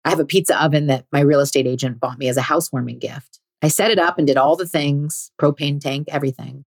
I 0.04 0.10
have 0.10 0.20
a 0.20 0.24
pizza 0.24 0.56
oven 0.62 0.86
that 0.86 1.06
my 1.10 1.18
real 1.18 1.40
estate 1.40 1.66
agent 1.66 1.98
bought 1.98 2.20
me 2.20 2.28
as 2.28 2.36
a 2.36 2.42
housewarming 2.42 3.00
gift. 3.00 3.40
I 3.62 3.66
set 3.66 3.90
it 3.90 3.98
up 3.98 4.16
and 4.16 4.28
did 4.28 4.36
all 4.36 4.54
the 4.54 4.64
things 4.64 5.32
propane 5.40 5.80
tank, 5.80 6.06
everything, 6.08 6.64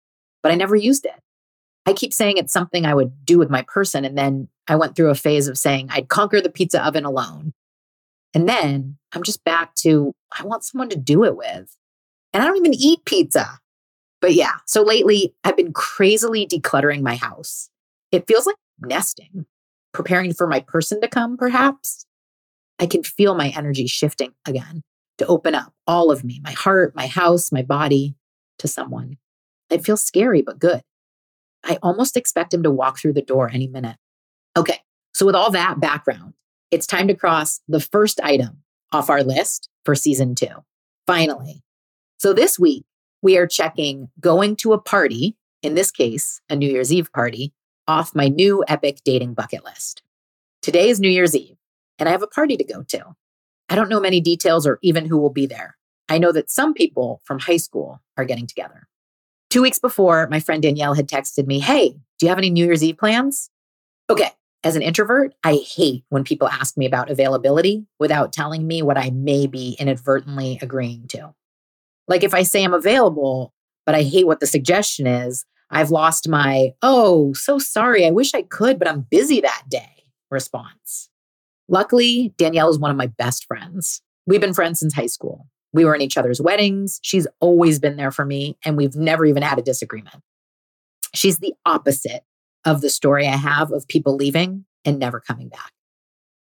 but 0.43 0.52
I 0.52 0.56
never 0.56 0.76
used 0.76 1.06
it. 1.06 1.23
I 1.86 1.93
keep 1.93 2.13
saying 2.13 2.38
it's 2.38 2.54
something 2.54 2.86
I 2.86 2.93
would 2.93 3.26
do 3.26 3.38
with 3.38 3.50
my 3.50 3.63
person. 3.63 4.06
And 4.06 4.17
then 4.17 4.48
I 4.67 4.76
went 4.76 4.96
through 4.96 5.10
a 5.10 5.15
phase 5.15 5.48
of 5.48 5.58
saying 5.58 5.89
I'd 5.91 6.08
conquer 6.08 6.39
the 6.39 6.50
pizza 6.50 6.86
oven 6.86 7.06
alone. 7.06 7.54
And 8.34 8.48
then 8.48 8.98
I'm 9.12 9.24
just 9.24 9.43
back 9.43 9.76
to 9.76 10.13
I 10.38 10.43
want 10.43 10.63
someone 10.63 10.89
to 10.89 10.96
do 10.96 11.24
it 11.24 11.36
with. 11.36 11.76
And 12.32 12.41
I 12.41 12.48
don't 12.48 12.58
even 12.58 12.74
eat 12.74 13.06
pizza. 13.06 13.60
But 14.22 14.34
yeah, 14.34 14.54
so 14.65 14.82
lately 14.82 15.36
I've 15.43 15.58
been 15.58 15.74
crazily 15.74 16.48
decluttering 16.48 17.02
my 17.02 17.15
house. 17.15 17.69
It 18.12 18.28
feels 18.28 18.46
like 18.48 18.56
nesting, 18.80 19.46
preparing 19.93 20.34
for 20.34 20.48
my 20.48 20.62
person 20.62 21.02
to 21.02 21.08
come, 21.08 21.36
perhaps. 21.36 22.06
I 22.80 22.86
can 22.86 23.04
feel 23.04 23.36
my 23.36 23.50
energy 23.50 23.88
shifting 23.88 24.34
again 24.48 24.82
to 25.17 25.28
open 25.28 25.54
up 25.56 25.74
all 25.86 26.12
of 26.12 26.24
me, 26.24 26.39
my 26.43 26.54
heart, 26.54 26.96
my 26.96 27.08
house, 27.08 27.52
my 27.52 27.62
body 27.62 28.15
to 28.60 28.67
someone. 28.67 29.17
It 29.69 29.84
feels 29.84 30.02
scary, 30.02 30.41
but 30.41 30.60
good. 30.60 30.82
I 31.63 31.78
almost 31.82 32.17
expect 32.17 32.54
him 32.54 32.63
to 32.63 32.71
walk 32.71 32.99
through 32.99 33.13
the 33.13 33.21
door 33.21 33.49
any 33.49 33.67
minute. 33.67 33.97
Okay, 34.58 34.80
so 35.13 35.26
with 35.26 35.36
all 35.36 35.52
that 35.52 35.80
background, 35.80 36.34
it's 36.71 36.88
time 36.88 37.08
to 37.08 37.15
cross 37.15 37.62
the 37.67 37.80
first 37.80 38.19
item 38.21 38.63
off 38.91 39.10
our 39.10 39.23
list 39.23 39.69
for 39.86 39.95
season 39.95 40.36
two. 40.36 40.63
Finally. 41.08 41.63
So 42.17 42.34
this 42.34 42.58
week, 42.58 42.86
we 43.21 43.38
are 43.38 43.47
checking 43.47 44.10
going 44.19 44.56
to 44.58 44.73
a 44.73 44.80
party, 44.80 45.36
in 45.62 45.76
this 45.76 45.91
case, 45.91 46.41
a 46.49 46.56
New 46.56 46.69
Year's 46.69 46.91
Eve 46.91 47.12
party, 47.12 47.54
off 47.88 48.15
my 48.15 48.28
new 48.28 48.63
epic 48.67 48.99
dating 49.04 49.34
bucket 49.34 49.63
list. 49.63 50.04
Today 50.62 50.89
is 50.89 50.99
New 50.99 51.10
Year's 51.10 51.36
Eve, 51.36 51.58
and 51.99 52.08
I 52.08 52.12
have 52.12 52.23
a 52.23 52.28
party 52.28 52.56
to 52.58 52.63
go 52.63 52.84
to. 52.84 53.15
I 53.69 53.76
don't 53.76 53.89
know 53.89 53.99
many 53.99 54.21
details 54.21 54.67
or 54.67 54.80
even 54.82 55.06
who 55.06 55.17
will 55.17 55.30
be 55.30 55.45
there. 55.45 55.78
I 56.10 56.17
know 56.17 56.32
that 56.32 56.52
some 56.52 56.73
people 56.73 57.21
from 57.23 57.39
high 57.39 57.58
school 57.58 58.02
are 58.17 58.26
getting 58.26 58.47
together. 58.47 58.88
Two 59.54 59.62
weeks 59.62 59.78
before, 59.78 60.28
my 60.32 60.39
friend 60.39 60.63
Danielle 60.63 60.96
had 60.96 61.08
texted 61.08 61.46
me, 61.46 61.60
Hey, 61.60 61.89
do 61.89 62.26
you 62.26 62.30
have 62.30 62.39
any 62.39 62.50
New 62.50 62.66
Year's 62.66 62.84
Eve 62.84 62.98
plans? 62.98 63.52
Okay. 64.10 64.32
As 64.63 64.76
an 64.76 64.82
introvert, 64.82 65.36
I 65.44 65.58
hate 65.58 66.04
when 66.10 66.24
people 66.24 66.48
ask 66.48 66.76
me 66.76 66.88
about 66.88 67.12
availability 67.12 67.86
without 68.00 68.34
telling 68.34 68.66
me 68.66 68.82
what 68.82 68.98
I 68.98 69.12
may 69.12 69.46
be 69.46 69.78
inadvertently 69.80 70.58
agreeing 70.60 71.06
to. 71.10 71.36
Like 72.08 72.24
if 72.24 72.34
I 72.34 72.42
say 72.42 72.63
I'm 72.63 72.74
available, 72.74 73.54
but 73.86 73.94
I 73.94 74.02
hate 74.02 74.26
what 74.26 74.39
the 74.39 74.48
suggestion 74.48 75.06
is, 75.06 75.46
I've 75.70 75.92
lost 75.92 76.28
my, 76.28 76.72
oh, 76.82 77.34
so 77.34 77.60
sorry. 77.60 78.08
I 78.08 78.10
wish 78.10 78.34
I 78.34 78.42
could, 78.42 78.80
but 78.80 78.88
I'm 78.88 79.02
busy 79.02 79.39
that 79.42 79.66
day 79.70 80.06
response. 80.32 81.10
Luckily, 81.70 82.34
Danielle 82.39 82.72
is 82.72 82.80
one 82.80 82.89
of 82.89 82.98
my 82.98 83.06
best 83.06 83.46
friends. 83.46 84.02
We've 84.26 84.42
been 84.42 84.56
friends 84.56 84.80
since 84.80 84.96
high 84.96 85.06
school. 85.06 85.46
We 85.74 85.86
were 85.86 85.96
in 85.96 86.02
each 86.02 86.18
other's 86.18 86.40
weddings. 86.40 87.00
She's 87.02 87.28
always 87.40 87.80
been 87.80 87.98
there 87.98 88.12
for 88.12 88.26
me, 88.26 88.58
and 88.64 88.78
we've 88.78 88.96
never 88.96 89.26
even 89.26 89.44
had 89.44 89.60
a 89.60 89.64
disagreement. 89.64 90.22
She's 91.14 91.40
the 91.40 91.54
opposite 91.66 92.24
of 92.66 92.82
the 92.82 92.90
story 92.90 93.28
I 93.28 93.36
have 93.36 93.72
of 93.72 93.88
people 93.88 94.16
leaving 94.16 94.66
and 94.86 95.00
never 95.00 95.20
coming 95.20 95.50
back. 95.50 95.72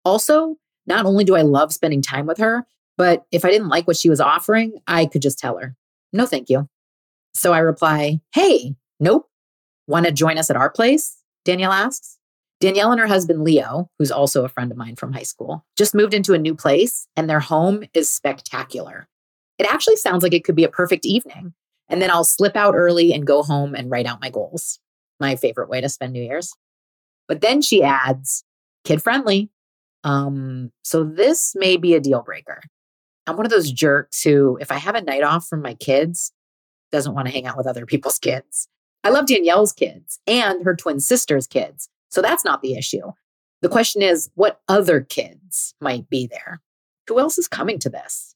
Also, 0.04 0.56
not 0.86 1.06
only 1.06 1.24
do 1.24 1.36
I 1.36 1.42
love 1.42 1.72
spending 1.72 2.02
time 2.02 2.26
with 2.26 2.38
her, 2.38 2.66
but 2.96 3.24
if 3.30 3.44
I 3.44 3.50
didn't 3.50 3.68
like 3.68 3.86
what 3.86 3.96
she 3.96 4.10
was 4.10 4.20
offering, 4.20 4.74
I 4.86 5.06
could 5.06 5.22
just 5.22 5.38
tell 5.38 5.58
her, 5.58 5.76
no, 6.12 6.26
thank 6.26 6.50
you. 6.50 6.68
So 7.34 7.52
I 7.52 7.58
reply, 7.58 8.20
hey, 8.34 8.74
nope. 8.98 9.28
Want 9.86 10.06
to 10.06 10.12
join 10.12 10.38
us 10.38 10.50
at 10.50 10.56
our 10.56 10.70
place? 10.70 11.16
Danielle 11.44 11.72
asks. 11.72 12.18
Danielle 12.60 12.92
and 12.92 13.00
her 13.00 13.06
husband, 13.06 13.42
Leo, 13.42 13.90
who's 13.98 14.10
also 14.10 14.44
a 14.44 14.48
friend 14.48 14.70
of 14.70 14.76
mine 14.76 14.96
from 14.96 15.12
high 15.12 15.22
school, 15.22 15.64
just 15.78 15.94
moved 15.94 16.12
into 16.12 16.34
a 16.34 16.38
new 16.38 16.54
place 16.54 17.06
and 17.16 17.28
their 17.28 17.40
home 17.40 17.84
is 17.94 18.10
spectacular. 18.10 19.08
It 19.60 19.66
actually 19.66 19.96
sounds 19.96 20.22
like 20.22 20.32
it 20.32 20.42
could 20.42 20.56
be 20.56 20.64
a 20.64 20.70
perfect 20.70 21.04
evening. 21.04 21.52
And 21.90 22.00
then 22.00 22.10
I'll 22.10 22.24
slip 22.24 22.56
out 22.56 22.74
early 22.74 23.12
and 23.12 23.26
go 23.26 23.42
home 23.42 23.74
and 23.74 23.90
write 23.90 24.06
out 24.06 24.22
my 24.22 24.30
goals. 24.30 24.78
My 25.20 25.36
favorite 25.36 25.68
way 25.68 25.82
to 25.82 25.88
spend 25.90 26.14
New 26.14 26.22
Year's. 26.22 26.54
But 27.28 27.42
then 27.42 27.60
she 27.60 27.82
adds, 27.82 28.42
kid 28.84 29.02
friendly. 29.02 29.50
Um, 30.02 30.72
so 30.82 31.04
this 31.04 31.54
may 31.54 31.76
be 31.76 31.92
a 31.92 32.00
deal 32.00 32.22
breaker. 32.22 32.62
I'm 33.26 33.36
one 33.36 33.44
of 33.44 33.52
those 33.52 33.70
jerks 33.70 34.22
who, 34.22 34.56
if 34.62 34.72
I 34.72 34.76
have 34.76 34.94
a 34.94 35.02
night 35.02 35.22
off 35.22 35.46
from 35.46 35.60
my 35.60 35.74
kids, 35.74 36.32
doesn't 36.90 37.12
want 37.12 37.28
to 37.28 37.32
hang 37.32 37.46
out 37.46 37.58
with 37.58 37.66
other 37.66 37.84
people's 37.84 38.18
kids. 38.18 38.66
I 39.04 39.10
love 39.10 39.26
Danielle's 39.26 39.74
kids 39.74 40.20
and 40.26 40.64
her 40.64 40.74
twin 40.74 41.00
sister's 41.00 41.46
kids. 41.46 41.90
So 42.08 42.22
that's 42.22 42.46
not 42.46 42.62
the 42.62 42.76
issue. 42.76 43.12
The 43.60 43.68
question 43.68 44.00
is, 44.00 44.30
what 44.36 44.62
other 44.68 45.02
kids 45.02 45.74
might 45.82 46.08
be 46.08 46.26
there? 46.26 46.62
Who 47.08 47.18
else 47.18 47.36
is 47.36 47.46
coming 47.46 47.78
to 47.80 47.90
this? 47.90 48.34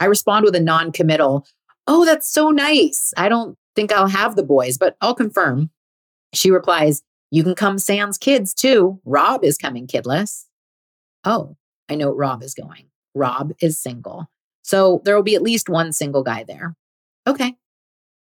I 0.00 0.06
respond 0.06 0.44
with 0.44 0.54
a 0.54 0.60
non 0.60 0.92
committal, 0.92 1.46
Oh, 1.86 2.04
that's 2.04 2.28
so 2.28 2.50
nice. 2.50 3.12
I 3.16 3.28
don't 3.28 3.56
think 3.76 3.92
I'll 3.92 4.08
have 4.08 4.36
the 4.36 4.42
boys, 4.42 4.78
but 4.78 4.96
I'll 5.00 5.14
confirm. 5.14 5.70
She 6.32 6.50
replies, 6.50 7.02
You 7.30 7.42
can 7.42 7.54
come 7.54 7.78
sans 7.78 8.16
kids 8.18 8.54
too. 8.54 9.00
Rob 9.04 9.44
is 9.44 9.58
coming 9.58 9.86
kidless. 9.86 10.46
Oh, 11.24 11.56
I 11.88 11.94
know 11.94 12.10
Rob 12.10 12.42
is 12.42 12.54
going. 12.54 12.86
Rob 13.14 13.52
is 13.60 13.78
single. 13.78 14.28
So 14.62 15.02
there 15.04 15.14
will 15.14 15.22
be 15.22 15.34
at 15.34 15.42
least 15.42 15.68
one 15.68 15.92
single 15.92 16.22
guy 16.22 16.42
there. 16.44 16.74
Okay. 17.26 17.56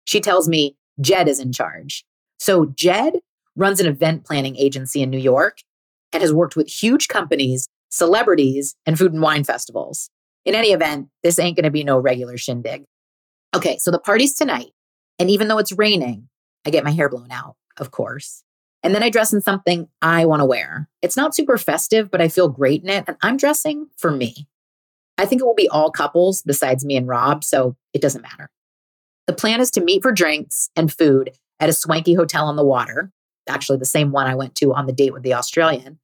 She 0.04 0.20
tells 0.20 0.48
me 0.50 0.76
Jed 1.00 1.28
is 1.28 1.40
in 1.40 1.54
charge. 1.54 2.06
So 2.40 2.66
Jed 2.66 3.20
runs 3.56 3.80
an 3.80 3.88
event 3.88 4.26
planning 4.26 4.56
agency 4.58 5.02
in 5.02 5.10
New 5.10 5.18
York 5.18 5.60
and 6.12 6.22
has 6.22 6.34
worked 6.34 6.56
with 6.56 6.68
huge 6.68 7.08
companies, 7.08 7.68
celebrities, 7.90 8.76
and 8.86 8.98
food 8.98 9.14
and 9.14 9.22
wine 9.22 9.44
festivals. 9.44 10.10
In 10.48 10.56
any 10.56 10.70
event, 10.70 11.10
this 11.22 11.38
ain't 11.38 11.56
going 11.56 11.66
to 11.66 11.72
be 11.72 11.84
no 11.84 12.00
regular 12.00 12.38
shindig. 12.38 12.86
Okay, 13.56 13.78
so 13.78 13.92
the 13.92 14.00
party's 14.00 14.34
tonight. 14.34 14.72
And 15.20 15.30
even 15.30 15.48
though 15.48 15.60
it's 15.60 15.72
raining, 15.72 16.30
I 16.66 16.70
get 16.70 16.84
my 16.84 16.92
hair 16.92 17.10
blown 17.10 17.32
out, 17.32 17.56
of 17.78 17.92
course. 17.92 18.44
And 18.82 18.96
then 18.96 19.04
I 19.04 19.10
dress 19.10 19.34
in 19.34 19.42
something 19.42 19.88
I 20.02 20.26
want 20.26 20.40
to 20.40 20.46
wear. 20.46 20.90
It's 21.02 21.18
not 21.18 21.36
super 21.36 21.58
festive, 21.58 22.10
but 22.10 22.22
I 22.22 22.30
feel 22.30 22.50
great 22.50 22.82
in 22.82 22.90
it. 22.90 23.04
And 23.08 23.18
I'm 23.22 23.38
dressing 23.38 23.88
for 23.98 24.10
me. 24.10 24.48
I 25.20 25.26
think 25.26 25.42
it 25.42 25.46
will 25.46 25.54
be 25.54 25.70
all 25.70 25.92
couples 25.92 26.42
besides 26.42 26.84
me 26.86 26.96
and 26.96 27.08
Rob, 27.08 27.44
so 27.44 27.76
it 27.94 28.02
doesn't 28.02 28.22
matter. 28.22 28.50
The 29.28 29.34
plan 29.34 29.60
is 29.60 29.70
to 29.72 29.84
meet 29.84 30.02
for 30.02 30.12
drinks 30.12 30.70
and 30.76 30.92
food 30.92 31.32
at 31.60 31.70
a 31.70 31.74
swanky 31.74 32.14
hotel 32.14 32.46
on 32.46 32.56
the 32.56 32.66
water 32.66 33.12
actually 33.50 33.78
the 33.78 33.86
same 33.86 34.12
one 34.12 34.28
I 34.28 34.36
went 34.36 34.56
to 34.56 34.74
on 34.74 34.86
the 34.86 34.94
date 34.94 35.14
with 35.14 35.24
the 35.24 35.34
Australian, 35.34 36.00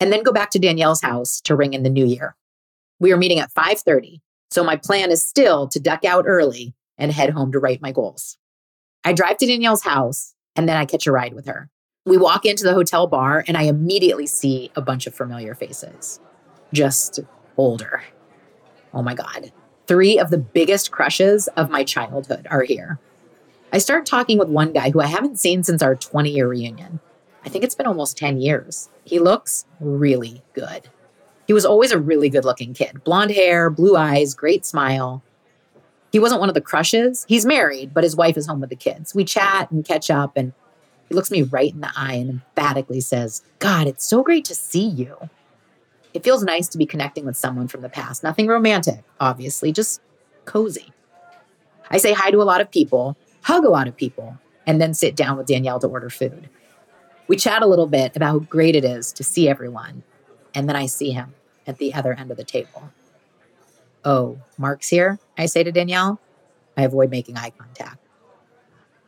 and 0.00 0.12
then 0.12 0.22
go 0.22 0.32
back 0.32 0.50
to 0.50 0.58
Danielle's 0.58 1.00
house 1.00 1.40
to 1.42 1.56
ring 1.56 1.74
in 1.74 1.82
the 1.82 1.90
new 1.90 2.06
year. 2.06 2.36
We 3.04 3.12
are 3.12 3.18
meeting 3.18 3.38
at 3.38 3.52
5:30, 3.52 4.22
so 4.50 4.64
my 4.64 4.76
plan 4.76 5.10
is 5.10 5.22
still 5.22 5.68
to 5.68 5.78
duck 5.78 6.06
out 6.06 6.24
early 6.26 6.72
and 6.96 7.12
head 7.12 7.28
home 7.28 7.52
to 7.52 7.58
write 7.58 7.82
my 7.82 7.92
goals. 7.92 8.38
I 9.04 9.12
drive 9.12 9.36
to 9.36 9.46
Danielle's 9.46 9.82
house 9.82 10.32
and 10.56 10.66
then 10.66 10.78
I 10.78 10.86
catch 10.86 11.06
a 11.06 11.12
ride 11.12 11.34
with 11.34 11.44
her. 11.44 11.68
We 12.06 12.16
walk 12.16 12.46
into 12.46 12.64
the 12.64 12.72
hotel 12.72 13.06
bar 13.06 13.44
and 13.46 13.58
I 13.58 13.64
immediately 13.64 14.26
see 14.26 14.70
a 14.74 14.80
bunch 14.80 15.06
of 15.06 15.14
familiar 15.14 15.54
faces, 15.54 16.18
just 16.72 17.20
older. 17.58 18.02
Oh 18.94 19.02
my 19.02 19.12
God. 19.12 19.52
Three 19.86 20.18
of 20.18 20.30
the 20.30 20.38
biggest 20.38 20.90
crushes 20.90 21.46
of 21.58 21.68
my 21.68 21.84
childhood 21.84 22.46
are 22.50 22.62
here. 22.62 22.98
I 23.70 23.76
start 23.76 24.06
talking 24.06 24.38
with 24.38 24.48
one 24.48 24.72
guy 24.72 24.88
who 24.88 25.02
I 25.02 25.08
haven't 25.08 25.38
seen 25.38 25.62
since 25.62 25.82
our 25.82 25.94
20 25.94 26.30
year 26.30 26.48
reunion. 26.48 27.00
I 27.44 27.50
think 27.50 27.64
it's 27.64 27.74
been 27.74 27.86
almost 27.86 28.16
10 28.16 28.40
years. 28.40 28.88
He 29.04 29.18
looks 29.18 29.66
really 29.78 30.42
good. 30.54 30.88
He 31.46 31.52
was 31.52 31.64
always 31.64 31.92
a 31.92 31.98
really 31.98 32.28
good 32.28 32.44
looking 32.44 32.74
kid 32.74 33.04
blonde 33.04 33.30
hair, 33.30 33.70
blue 33.70 33.96
eyes, 33.96 34.34
great 34.34 34.64
smile. 34.64 35.22
He 36.12 36.18
wasn't 36.18 36.40
one 36.40 36.48
of 36.48 36.54
the 36.54 36.60
crushes. 36.60 37.26
He's 37.28 37.44
married, 37.44 37.92
but 37.92 38.04
his 38.04 38.14
wife 38.14 38.36
is 38.36 38.46
home 38.46 38.60
with 38.60 38.70
the 38.70 38.76
kids. 38.76 39.14
We 39.14 39.24
chat 39.24 39.70
and 39.70 39.84
catch 39.84 40.10
up, 40.10 40.36
and 40.36 40.52
he 41.08 41.14
looks 41.14 41.30
me 41.30 41.42
right 41.42 41.72
in 41.72 41.80
the 41.80 41.90
eye 41.96 42.14
and 42.14 42.30
emphatically 42.30 43.00
says, 43.00 43.42
God, 43.58 43.86
it's 43.86 44.06
so 44.06 44.22
great 44.22 44.44
to 44.44 44.54
see 44.54 44.86
you. 44.86 45.16
It 46.14 46.22
feels 46.22 46.44
nice 46.44 46.68
to 46.68 46.78
be 46.78 46.86
connecting 46.86 47.26
with 47.26 47.36
someone 47.36 47.66
from 47.66 47.80
the 47.80 47.88
past. 47.88 48.22
Nothing 48.22 48.46
romantic, 48.46 49.02
obviously, 49.18 49.72
just 49.72 50.00
cozy. 50.44 50.92
I 51.90 51.98
say 51.98 52.12
hi 52.12 52.30
to 52.30 52.40
a 52.40 52.44
lot 52.44 52.60
of 52.60 52.70
people, 52.70 53.16
hug 53.42 53.64
a 53.64 53.68
lot 53.68 53.88
of 53.88 53.96
people, 53.96 54.38
and 54.66 54.80
then 54.80 54.94
sit 54.94 55.16
down 55.16 55.36
with 55.36 55.48
Danielle 55.48 55.80
to 55.80 55.88
order 55.88 56.08
food. 56.08 56.48
We 57.26 57.36
chat 57.36 57.62
a 57.62 57.66
little 57.66 57.88
bit 57.88 58.14
about 58.16 58.26
how 58.26 58.38
great 58.38 58.76
it 58.76 58.84
is 58.84 59.12
to 59.14 59.24
see 59.24 59.48
everyone, 59.48 60.04
and 60.54 60.68
then 60.68 60.76
I 60.76 60.86
see 60.86 61.10
him 61.10 61.34
at 61.66 61.78
the 61.78 61.94
other 61.94 62.12
end 62.12 62.30
of 62.30 62.36
the 62.36 62.44
table. 62.44 62.90
Oh, 64.04 64.38
Mark's 64.58 64.88
here, 64.88 65.18
I 65.38 65.46
say 65.46 65.62
to 65.64 65.72
Danielle. 65.72 66.20
I 66.76 66.82
avoid 66.82 67.10
making 67.10 67.36
eye 67.36 67.50
contact. 67.50 67.98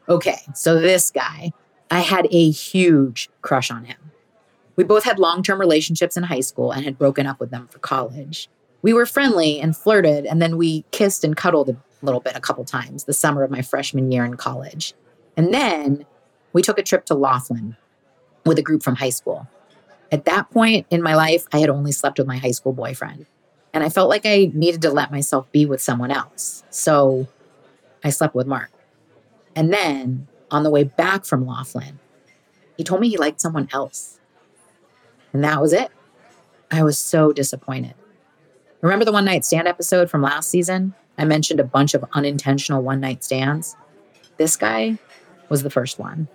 Okay, 0.08 0.38
so 0.54 0.80
this 0.80 1.10
guy, 1.10 1.52
I 1.90 2.00
had 2.00 2.28
a 2.30 2.50
huge 2.50 3.28
crush 3.42 3.70
on 3.70 3.84
him. 3.84 3.98
We 4.76 4.84
both 4.84 5.04
had 5.04 5.18
long 5.18 5.42
term 5.42 5.58
relationships 5.58 6.16
in 6.16 6.22
high 6.22 6.40
school 6.40 6.70
and 6.70 6.84
had 6.84 6.98
broken 6.98 7.26
up 7.26 7.40
with 7.40 7.50
them 7.50 7.66
for 7.68 7.78
college. 7.78 8.48
We 8.82 8.92
were 8.92 9.06
friendly 9.06 9.60
and 9.60 9.76
flirted, 9.76 10.26
and 10.26 10.40
then 10.40 10.56
we 10.56 10.84
kissed 10.92 11.24
and 11.24 11.36
cuddled 11.36 11.70
a 11.70 11.76
little 12.02 12.20
bit 12.20 12.36
a 12.36 12.40
couple 12.40 12.64
times 12.64 13.04
the 13.04 13.12
summer 13.12 13.42
of 13.42 13.50
my 13.50 13.62
freshman 13.62 14.12
year 14.12 14.24
in 14.24 14.36
college. 14.36 14.94
And 15.36 15.52
then 15.52 16.06
we 16.52 16.62
took 16.62 16.78
a 16.78 16.82
trip 16.82 17.04
to 17.06 17.14
Laughlin 17.14 17.76
with 18.44 18.58
a 18.58 18.62
group 18.62 18.82
from 18.82 18.96
high 18.96 19.10
school. 19.10 19.48
At 20.12 20.24
that 20.26 20.50
point 20.50 20.86
in 20.90 21.02
my 21.02 21.14
life, 21.14 21.46
I 21.52 21.58
had 21.58 21.70
only 21.70 21.92
slept 21.92 22.18
with 22.18 22.26
my 22.26 22.36
high 22.36 22.52
school 22.52 22.72
boyfriend. 22.72 23.26
And 23.72 23.84
I 23.84 23.88
felt 23.88 24.08
like 24.08 24.24
I 24.24 24.50
needed 24.54 24.82
to 24.82 24.90
let 24.90 25.10
myself 25.10 25.50
be 25.52 25.66
with 25.66 25.82
someone 25.82 26.10
else. 26.10 26.64
So 26.70 27.26
I 28.02 28.10
slept 28.10 28.34
with 28.34 28.46
Mark. 28.46 28.70
And 29.54 29.72
then 29.72 30.28
on 30.50 30.62
the 30.62 30.70
way 30.70 30.84
back 30.84 31.24
from 31.24 31.46
Laughlin, 31.46 31.98
he 32.76 32.84
told 32.84 33.00
me 33.00 33.08
he 33.08 33.16
liked 33.16 33.40
someone 33.40 33.68
else. 33.72 34.20
And 35.32 35.42
that 35.44 35.60
was 35.60 35.72
it. 35.72 35.90
I 36.70 36.82
was 36.82 36.98
so 36.98 37.32
disappointed. 37.32 37.94
Remember 38.80 39.04
the 39.04 39.12
one 39.12 39.24
night 39.24 39.44
stand 39.44 39.66
episode 39.66 40.10
from 40.10 40.22
last 40.22 40.50
season? 40.50 40.94
I 41.18 41.24
mentioned 41.24 41.60
a 41.60 41.64
bunch 41.64 41.94
of 41.94 42.04
unintentional 42.12 42.82
one 42.82 43.00
night 43.00 43.24
stands. 43.24 43.76
This 44.36 44.56
guy 44.56 44.98
was 45.48 45.62
the 45.62 45.70
first 45.70 45.98
one. 45.98 46.28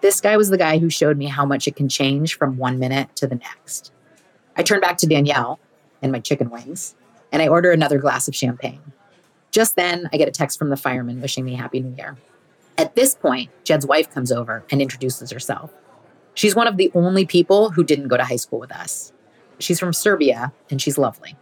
This 0.00 0.20
guy 0.20 0.36
was 0.36 0.48
the 0.48 0.58
guy 0.58 0.78
who 0.78 0.88
showed 0.88 1.18
me 1.18 1.26
how 1.26 1.44
much 1.44 1.68
it 1.68 1.76
can 1.76 1.88
change 1.88 2.36
from 2.36 2.56
one 2.56 2.78
minute 2.78 3.14
to 3.16 3.26
the 3.26 3.34
next. 3.34 3.92
I 4.56 4.62
turned 4.62 4.80
back 4.80 4.96
to 4.98 5.06
Danielle 5.06 5.60
and 6.02 6.10
my 6.10 6.20
chicken 6.20 6.50
wings, 6.50 6.94
and 7.32 7.42
I 7.42 7.48
order 7.48 7.70
another 7.70 7.98
glass 7.98 8.26
of 8.26 8.34
champagne. 8.34 8.80
Just 9.50 9.76
then, 9.76 10.08
I 10.12 10.16
get 10.16 10.28
a 10.28 10.32
text 10.32 10.58
from 10.58 10.70
the 10.70 10.76
fireman 10.76 11.20
wishing 11.20 11.44
me 11.44 11.54
Happy 11.54 11.80
New 11.80 11.94
Year. 11.96 12.16
At 12.78 12.94
this 12.94 13.14
point, 13.14 13.50
Jed's 13.64 13.86
wife 13.86 14.10
comes 14.10 14.32
over 14.32 14.64
and 14.70 14.80
introduces 14.80 15.30
herself. 15.30 15.70
She's 16.34 16.54
one 16.54 16.66
of 16.66 16.76
the 16.78 16.90
only 16.94 17.26
people 17.26 17.70
who 17.70 17.84
didn't 17.84 18.08
go 18.08 18.16
to 18.16 18.24
high 18.24 18.36
school 18.36 18.60
with 18.60 18.72
us. 18.72 19.12
She's 19.58 19.78
from 19.78 19.92
Serbia 19.92 20.52
and 20.70 20.80
she's 20.80 20.96
lovely. 20.96 21.36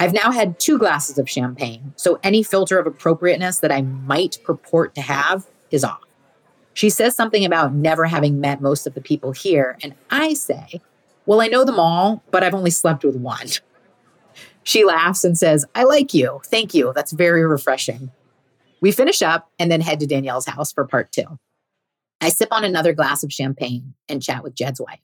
I've 0.00 0.14
now 0.14 0.30
had 0.30 0.58
two 0.58 0.78
glasses 0.78 1.18
of 1.18 1.28
champagne, 1.28 1.92
so 1.96 2.18
any 2.22 2.42
filter 2.42 2.78
of 2.78 2.86
appropriateness 2.86 3.58
that 3.58 3.70
I 3.70 3.82
might 3.82 4.38
purport 4.42 4.94
to 4.94 5.00
have 5.02 5.46
is 5.70 5.84
off. 5.84 6.00
She 6.74 6.90
says 6.90 7.14
something 7.14 7.44
about 7.44 7.74
never 7.74 8.06
having 8.06 8.40
met 8.40 8.60
most 8.60 8.86
of 8.86 8.94
the 8.94 9.00
people 9.00 9.32
here, 9.32 9.76
and 9.82 9.94
I 10.10 10.34
say, 10.34 10.80
Well, 11.26 11.40
I 11.40 11.48
know 11.48 11.64
them 11.64 11.78
all, 11.78 12.22
but 12.30 12.42
I've 12.42 12.54
only 12.54 12.70
slept 12.70 13.04
with 13.04 13.16
one. 13.16 13.48
She 14.64 14.84
laughs 14.84 15.24
and 15.24 15.36
says, 15.36 15.64
I 15.74 15.84
like 15.84 16.14
you. 16.14 16.40
Thank 16.44 16.72
you. 16.72 16.92
That's 16.94 17.12
very 17.12 17.44
refreshing. 17.44 18.10
We 18.80 18.92
finish 18.92 19.22
up 19.22 19.50
and 19.58 19.70
then 19.70 19.80
head 19.80 20.00
to 20.00 20.06
Danielle's 20.06 20.46
house 20.46 20.72
for 20.72 20.84
part 20.84 21.12
two. 21.12 21.38
I 22.20 22.28
sip 22.28 22.48
on 22.52 22.64
another 22.64 22.92
glass 22.92 23.24
of 23.24 23.32
champagne 23.32 23.94
and 24.08 24.22
chat 24.22 24.44
with 24.44 24.54
Jed's 24.54 24.80
wife. 24.80 25.00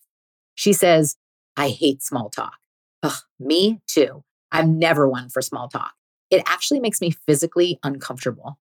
She 0.54 0.72
says, 0.72 1.16
I 1.56 1.70
hate 1.70 2.02
small 2.02 2.30
talk. 2.30 2.58
Ugh, 3.02 3.20
me 3.40 3.80
too. 3.86 4.22
I'm 4.52 4.78
never 4.78 5.08
one 5.08 5.28
for 5.28 5.42
small 5.42 5.68
talk. 5.68 5.92
It 6.30 6.42
actually 6.46 6.80
makes 6.80 7.00
me 7.00 7.10
physically 7.26 7.78
uncomfortable. 7.82 8.58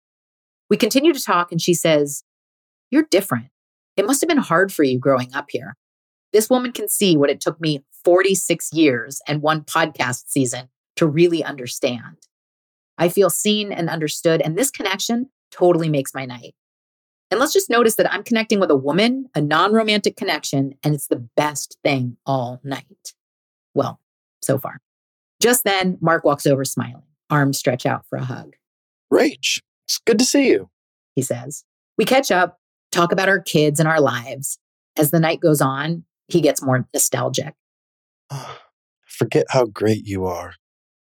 We 0.69 0.77
continue 0.77 1.13
to 1.13 1.21
talk, 1.21 1.51
and 1.51 1.61
she 1.61 1.73
says, 1.73 2.23
You're 2.91 3.07
different. 3.09 3.47
It 3.95 4.05
must 4.05 4.21
have 4.21 4.29
been 4.29 4.37
hard 4.37 4.71
for 4.71 4.83
you 4.83 4.99
growing 4.99 5.33
up 5.33 5.47
here. 5.49 5.75
This 6.33 6.49
woman 6.49 6.71
can 6.71 6.87
see 6.87 7.17
what 7.17 7.29
it 7.29 7.41
took 7.41 7.59
me 7.59 7.83
46 8.03 8.73
years 8.73 9.21
and 9.27 9.41
one 9.41 9.63
podcast 9.63 10.25
season 10.27 10.69
to 10.97 11.07
really 11.07 11.43
understand. 11.43 12.17
I 12.97 13.09
feel 13.09 13.29
seen 13.29 13.71
and 13.71 13.89
understood, 13.89 14.41
and 14.41 14.57
this 14.57 14.71
connection 14.71 15.29
totally 15.51 15.89
makes 15.89 16.13
my 16.13 16.25
night. 16.25 16.55
And 17.29 17.39
let's 17.39 17.53
just 17.53 17.69
notice 17.69 17.95
that 17.95 18.11
I'm 18.11 18.23
connecting 18.23 18.59
with 18.59 18.71
a 18.71 18.75
woman, 18.75 19.29
a 19.35 19.41
non 19.41 19.73
romantic 19.73 20.15
connection, 20.15 20.75
and 20.83 20.95
it's 20.95 21.07
the 21.07 21.27
best 21.35 21.77
thing 21.83 22.17
all 22.25 22.59
night. 22.63 23.13
Well, 23.73 23.99
so 24.41 24.57
far. 24.57 24.79
Just 25.41 25.63
then, 25.63 25.97
Mark 26.01 26.23
walks 26.23 26.45
over 26.45 26.65
smiling, 26.65 27.03
arms 27.29 27.57
stretch 27.57 27.85
out 27.85 28.05
for 28.09 28.17
a 28.17 28.23
hug. 28.23 28.55
Rach, 29.13 29.61
it's 29.85 29.99
good 30.05 30.17
to 30.19 30.25
see 30.25 30.47
you, 30.47 30.69
he 31.15 31.21
says. 31.21 31.63
We 31.97 32.05
catch 32.05 32.31
up, 32.31 32.59
talk 32.97 33.11
about 33.11 33.29
our 33.29 33.39
kids 33.39 33.79
and 33.79 33.87
our 33.87 34.01
lives. 34.01 34.57
As 34.97 35.11
the 35.11 35.19
night 35.19 35.39
goes 35.39 35.61
on, 35.61 36.03
he 36.27 36.41
gets 36.41 36.63
more 36.63 36.87
nostalgic. 36.93 37.53
Ah, 38.31 38.59
forget 39.05 39.45
how 39.49 39.65
great 39.65 40.05
you 40.05 40.25
are. 40.25 40.53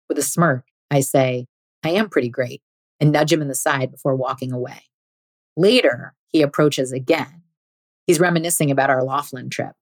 With 0.08 0.20
a 0.20 0.24
smirk, 0.24 0.66
I 0.92 1.00
say, 1.00 1.48
I 1.84 1.90
am 1.90 2.10
pretty 2.10 2.30
great, 2.30 2.62
and 3.00 3.12
nudge 3.12 3.34
him 3.34 3.42
in 3.42 3.48
the 3.48 3.56
side 3.56 3.92
before 3.92 4.16
walking 4.16 4.52
away. 4.52 4.84
Later, 5.58 6.14
he 6.28 6.42
approaches 6.42 6.92
again. 6.92 7.42
He's 8.06 8.20
reminiscing 8.20 8.70
about 8.70 8.90
our 8.90 9.04
Laughlin 9.04 9.50
trip. 9.50 9.74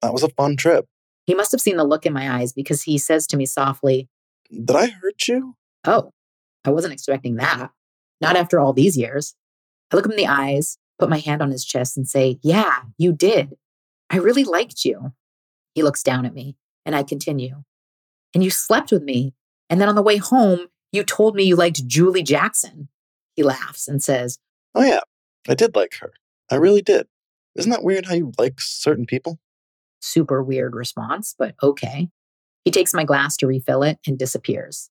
That 0.00 0.12
was 0.12 0.22
a 0.22 0.28
fun 0.30 0.56
trip. 0.56 0.86
He 1.26 1.34
must 1.34 1.52
have 1.52 1.60
seen 1.60 1.76
the 1.76 1.84
look 1.84 2.06
in 2.06 2.12
my 2.12 2.38
eyes 2.38 2.52
because 2.52 2.82
he 2.82 2.98
says 2.98 3.26
to 3.28 3.36
me 3.36 3.46
softly, 3.46 4.08
Did 4.50 4.76
I 4.76 4.86
hurt 4.88 5.26
you? 5.28 5.56
Oh, 5.84 6.12
I 6.64 6.70
wasn't 6.70 6.94
expecting 6.94 7.36
that. 7.36 7.70
Not 8.20 8.36
after 8.36 8.60
all 8.60 8.72
these 8.72 8.96
years. 8.96 9.34
I 9.92 9.96
look 9.96 10.06
him 10.06 10.12
in 10.12 10.16
the 10.16 10.26
eyes, 10.26 10.78
put 11.02 11.10
my 11.10 11.18
hand 11.18 11.42
on 11.42 11.50
his 11.50 11.64
chest, 11.64 11.96
and 11.96 12.08
say, 12.08 12.38
Yeah, 12.42 12.80
you 12.98 13.12
did. 13.12 13.56
I 14.10 14.16
really 14.16 14.44
liked 14.44 14.84
you. 14.84 15.12
He 15.74 15.82
looks 15.82 16.02
down 16.02 16.26
at 16.26 16.34
me, 16.34 16.56
and 16.84 16.94
I 16.94 17.02
continue. 17.02 17.62
And 18.34 18.42
you 18.42 18.50
slept 18.50 18.92
with 18.92 19.02
me 19.02 19.34
and 19.72 19.80
then 19.80 19.88
on 19.88 19.94
the 19.94 20.02
way 20.02 20.18
home, 20.18 20.66
you 20.92 21.02
told 21.02 21.34
me 21.34 21.44
you 21.44 21.56
liked 21.56 21.86
Julie 21.86 22.22
Jackson. 22.22 22.88
He 23.36 23.42
laughs 23.42 23.88
and 23.88 24.02
says, 24.02 24.38
Oh, 24.74 24.82
yeah, 24.82 25.00
I 25.48 25.54
did 25.54 25.74
like 25.74 25.94
her. 26.02 26.12
I 26.50 26.56
really 26.56 26.82
did. 26.82 27.06
Isn't 27.54 27.70
that 27.70 27.82
weird 27.82 28.04
how 28.04 28.12
you 28.12 28.32
like 28.36 28.60
certain 28.60 29.06
people? 29.06 29.38
Super 30.02 30.42
weird 30.42 30.74
response, 30.74 31.34
but 31.38 31.54
okay. 31.62 32.10
He 32.66 32.70
takes 32.70 32.92
my 32.92 33.04
glass 33.04 33.34
to 33.38 33.46
refill 33.46 33.82
it 33.82 33.98
and 34.06 34.18
disappears. 34.18 34.90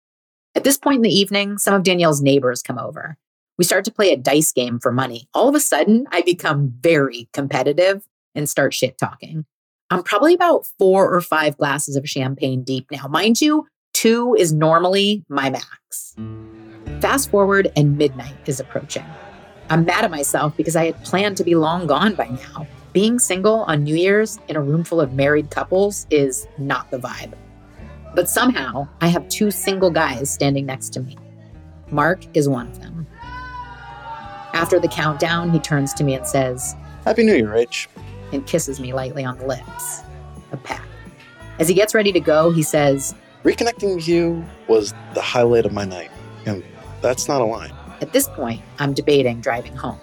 At 0.55 0.65
this 0.65 0.77
point 0.77 0.97
in 0.97 1.03
the 1.03 1.09
evening, 1.09 1.57
some 1.57 1.73
of 1.73 1.83
Danielle's 1.83 2.21
neighbors 2.21 2.61
come 2.61 2.79
over. 2.79 3.17
We 3.59 3.65
start 3.65 3.85
to 3.87 3.93
play 3.93 4.13
a 4.13 4.17
dice 4.17 4.53
game 4.53 4.79
for 4.79 4.93
money. 4.93 5.29
All 5.35 5.49
of 5.49 5.55
a 5.55 5.61
sudden, 5.61 6.07
I 6.11 6.23
become 6.23 6.75
very 6.81 7.29
competitive 7.33 8.07
and 8.35 8.49
start 8.49 8.75
shit 8.75 8.99
talking. 8.99 9.47
I'm 9.91 10.03
probably 10.03 10.35
about 10.35 10.67
four 10.79 11.13
or 11.13 11.21
five 11.21 11.57
glasses 11.57 11.97
of 11.97 12.09
champagne 12.09 12.65
deep 12.65 12.91
now. 12.91 13.07
Mind 13.09 13.41
you, 13.41 13.67
Two 13.97 14.37
is 14.39 14.53
normally 14.53 15.25
my 15.31 15.49
max. 15.49 16.15
Fast 17.01 17.31
forward, 17.31 17.73
and 17.77 17.97
midnight 17.97 18.37
is 18.45 18.61
approaching. 18.61 19.07
I'm 19.71 19.87
mad 19.87 20.05
at 20.05 20.11
myself 20.11 20.55
because 20.55 20.77
I 20.77 20.85
had 20.85 21.03
planned 21.03 21.39
to 21.39 21.45
be 21.45 21.55
long 21.55 21.87
gone 21.87 22.15
by 22.15 22.27
now. 22.27 22.67
Being 22.93 23.19
single 23.19 23.61
on 23.61 23.85
New 23.85 23.97
Year's 23.97 24.39
in 24.49 24.57
a 24.57 24.61
room 24.61 24.85
full 24.85 25.01
of 25.01 25.15
married 25.15 25.51
couples 25.51 26.07
is 26.11 26.47
not 26.59 26.91
the 26.91 26.99
vibe. 26.99 27.33
But 28.15 28.29
somehow, 28.29 28.87
I 29.01 29.09
have 29.09 29.27
two 29.31 29.51
single 29.51 29.91
guys 29.91 30.31
standing 30.31 30.67
next 30.67 30.91
to 30.91 31.01
me. 31.01 31.17
Mark 31.91 32.23
is 32.37 32.51
one 32.51 32.67
of 32.67 32.79
them. 32.79 33.07
After 34.57 34.81
the 34.81 34.89
countdown, 34.89 35.51
he 35.51 35.59
turns 35.59 35.93
to 35.93 36.03
me 36.03 36.15
and 36.15 36.27
says, 36.27 36.75
Happy 37.05 37.25
New 37.25 37.35
Year, 37.35 37.49
Rach. 37.49 37.89
and 38.33 38.47
kisses 38.47 38.81
me 38.81 38.95
lightly 38.95 39.23
on 39.23 39.37
the 39.37 39.47
lips. 39.47 40.01
A 40.51 40.57
pat. 40.57 40.81
As 41.59 41.69
he 41.69 41.75
gets 41.75 41.95
ready 41.95 42.11
to 42.13 42.21
go, 42.21 42.51
he 42.51 42.63
says, 42.63 43.15
Reconnecting 43.45 43.97
with 43.97 44.09
you 44.09 44.43
was 44.67 44.95
the 45.13 45.21
highlight 45.21 45.67
of 45.67 45.75
my 45.75 45.85
night. 45.85 46.11
And 46.47 46.65
that's 47.03 47.29
not 47.29 47.43
a 47.43 47.45
lie. 47.45 47.71
At 48.01 48.15
this 48.15 48.29
point, 48.29 48.63
I'm 48.79 48.95
debating 48.95 49.43
driving 49.43 49.77
home. 49.77 50.01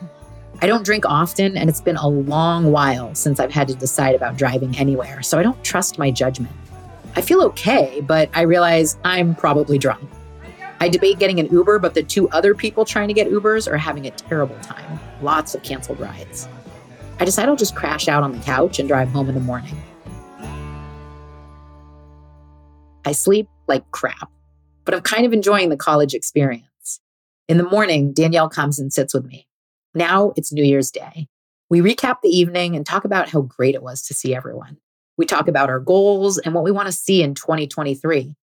I 0.61 0.67
don't 0.67 0.85
drink 0.85 1.03
often, 1.07 1.57
and 1.57 1.67
it's 1.67 1.81
been 1.81 1.97
a 1.97 2.07
long 2.07 2.71
while 2.71 3.15
since 3.15 3.39
I've 3.39 3.51
had 3.51 3.67
to 3.69 3.73
decide 3.73 4.13
about 4.13 4.37
driving 4.37 4.77
anywhere, 4.77 5.23
so 5.23 5.39
I 5.39 5.41
don't 5.41 5.63
trust 5.63 5.97
my 5.97 6.11
judgment. 6.11 6.53
I 7.15 7.21
feel 7.21 7.41
okay, 7.41 8.01
but 8.01 8.29
I 8.35 8.41
realize 8.41 8.99
I'm 9.03 9.33
probably 9.33 9.79
drunk. 9.79 10.07
I 10.83 10.89
debate 10.89 11.17
getting 11.17 11.39
an 11.39 11.47
Uber, 11.49 11.79
but 11.79 11.93
the 11.93 12.03
two 12.03 12.27
other 12.31 12.53
people 12.53 12.83
trying 12.83 13.07
to 13.07 13.13
get 13.13 13.31
Ubers 13.31 13.71
are 13.71 13.77
having 13.77 14.05
a 14.05 14.11
terrible 14.11 14.59
time. 14.59 14.99
Lots 15.21 15.55
of 15.55 15.63
canceled 15.63 15.97
rides. 15.97 16.49
I 17.21 17.23
decide 17.23 17.47
I'll 17.47 17.55
just 17.55 17.73
crash 17.73 18.09
out 18.09 18.21
on 18.21 18.33
the 18.33 18.43
couch 18.43 18.79
and 18.79 18.89
drive 18.89 19.07
home 19.07 19.29
in 19.29 19.35
the 19.35 19.39
morning. 19.39 19.81
I 23.05 23.13
sleep 23.13 23.47
like 23.69 23.89
crap, 23.91 24.29
but 24.83 24.93
I'm 24.93 24.99
kind 24.99 25.25
of 25.25 25.31
enjoying 25.31 25.69
the 25.69 25.77
college 25.77 26.13
experience. 26.13 26.99
In 27.47 27.55
the 27.55 27.63
morning, 27.63 28.11
Danielle 28.11 28.49
comes 28.49 28.77
and 28.77 28.91
sits 28.91 29.13
with 29.13 29.23
me. 29.23 29.47
Now 29.95 30.33
it's 30.35 30.51
New 30.51 30.65
Year's 30.65 30.91
Day. 30.91 31.29
We 31.69 31.79
recap 31.79 32.17
the 32.21 32.27
evening 32.27 32.75
and 32.75 32.85
talk 32.85 33.05
about 33.05 33.29
how 33.29 33.43
great 33.43 33.73
it 33.73 33.83
was 33.83 34.01
to 34.07 34.13
see 34.13 34.35
everyone. 34.35 34.75
We 35.15 35.25
talk 35.27 35.47
about 35.47 35.69
our 35.69 35.79
goals 35.79 36.39
and 36.39 36.53
what 36.53 36.65
we 36.65 36.71
want 36.71 36.87
to 36.87 36.91
see 36.91 37.23
in 37.23 37.35
2023. 37.35 38.35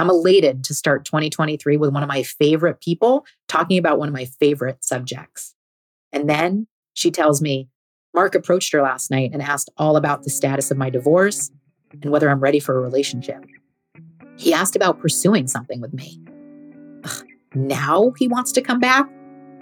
I'm 0.00 0.08
elated 0.08 0.64
to 0.64 0.74
start 0.74 1.04
2023 1.04 1.76
with 1.76 1.92
one 1.92 2.02
of 2.02 2.08
my 2.08 2.22
favorite 2.22 2.80
people 2.80 3.26
talking 3.48 3.76
about 3.76 3.98
one 3.98 4.08
of 4.08 4.14
my 4.14 4.24
favorite 4.24 4.82
subjects. 4.82 5.54
And 6.10 6.28
then 6.28 6.66
she 6.94 7.10
tells 7.10 7.42
me, 7.42 7.68
Mark 8.14 8.34
approached 8.34 8.72
her 8.72 8.80
last 8.80 9.10
night 9.10 9.30
and 9.34 9.42
asked 9.42 9.70
all 9.76 9.96
about 9.96 10.22
the 10.22 10.30
status 10.30 10.70
of 10.70 10.78
my 10.78 10.88
divorce 10.88 11.50
and 11.92 12.10
whether 12.10 12.30
I'm 12.30 12.40
ready 12.40 12.60
for 12.60 12.78
a 12.78 12.80
relationship. 12.80 13.44
He 14.38 14.54
asked 14.54 14.74
about 14.74 15.00
pursuing 15.00 15.46
something 15.46 15.82
with 15.82 15.92
me. 15.92 16.18
Ugh, 17.04 17.26
now 17.54 18.12
he 18.16 18.26
wants 18.26 18.52
to 18.52 18.62
come 18.62 18.80
back? 18.80 19.06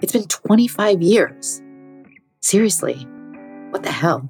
It's 0.01 0.13
been 0.13 0.27
25 0.27 1.01
years. 1.01 1.61
Seriously, 2.39 2.95
what 3.71 3.83
the 3.83 3.91
hell? 3.91 4.29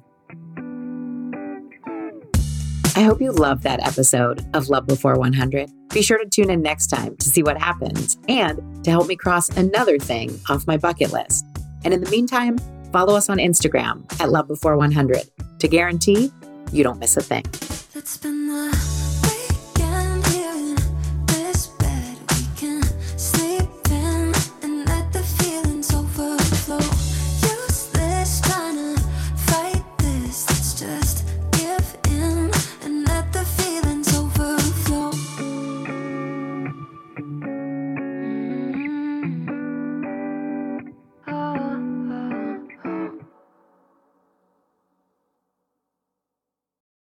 I 2.96 3.02
hope 3.02 3.20
you 3.20 3.30
loved 3.30 3.62
that 3.62 3.86
episode 3.86 4.44
of 4.54 4.68
Love 4.68 4.86
Before 4.86 5.14
100. 5.14 5.70
Be 5.90 6.02
sure 6.02 6.18
to 6.18 6.28
tune 6.28 6.50
in 6.50 6.60
next 6.60 6.88
time 6.88 7.16
to 7.16 7.28
see 7.28 7.42
what 7.42 7.56
happens 7.56 8.18
and 8.28 8.84
to 8.84 8.90
help 8.90 9.06
me 9.06 9.16
cross 9.16 9.48
another 9.50 9.98
thing 9.98 10.38
off 10.48 10.66
my 10.66 10.76
bucket 10.76 11.12
list. 11.12 11.46
And 11.84 11.94
in 11.94 12.02
the 12.02 12.10
meantime, 12.10 12.58
follow 12.92 13.14
us 13.14 13.28
on 13.28 13.38
Instagram 13.38 14.04
at 14.20 14.30
Love 14.30 14.48
Before 14.48 14.76
100 14.76 15.22
to 15.60 15.68
guarantee 15.68 16.32
you 16.72 16.82
don't 16.82 16.98
miss 16.98 17.16
a 17.16 17.22
thing. 17.22 17.44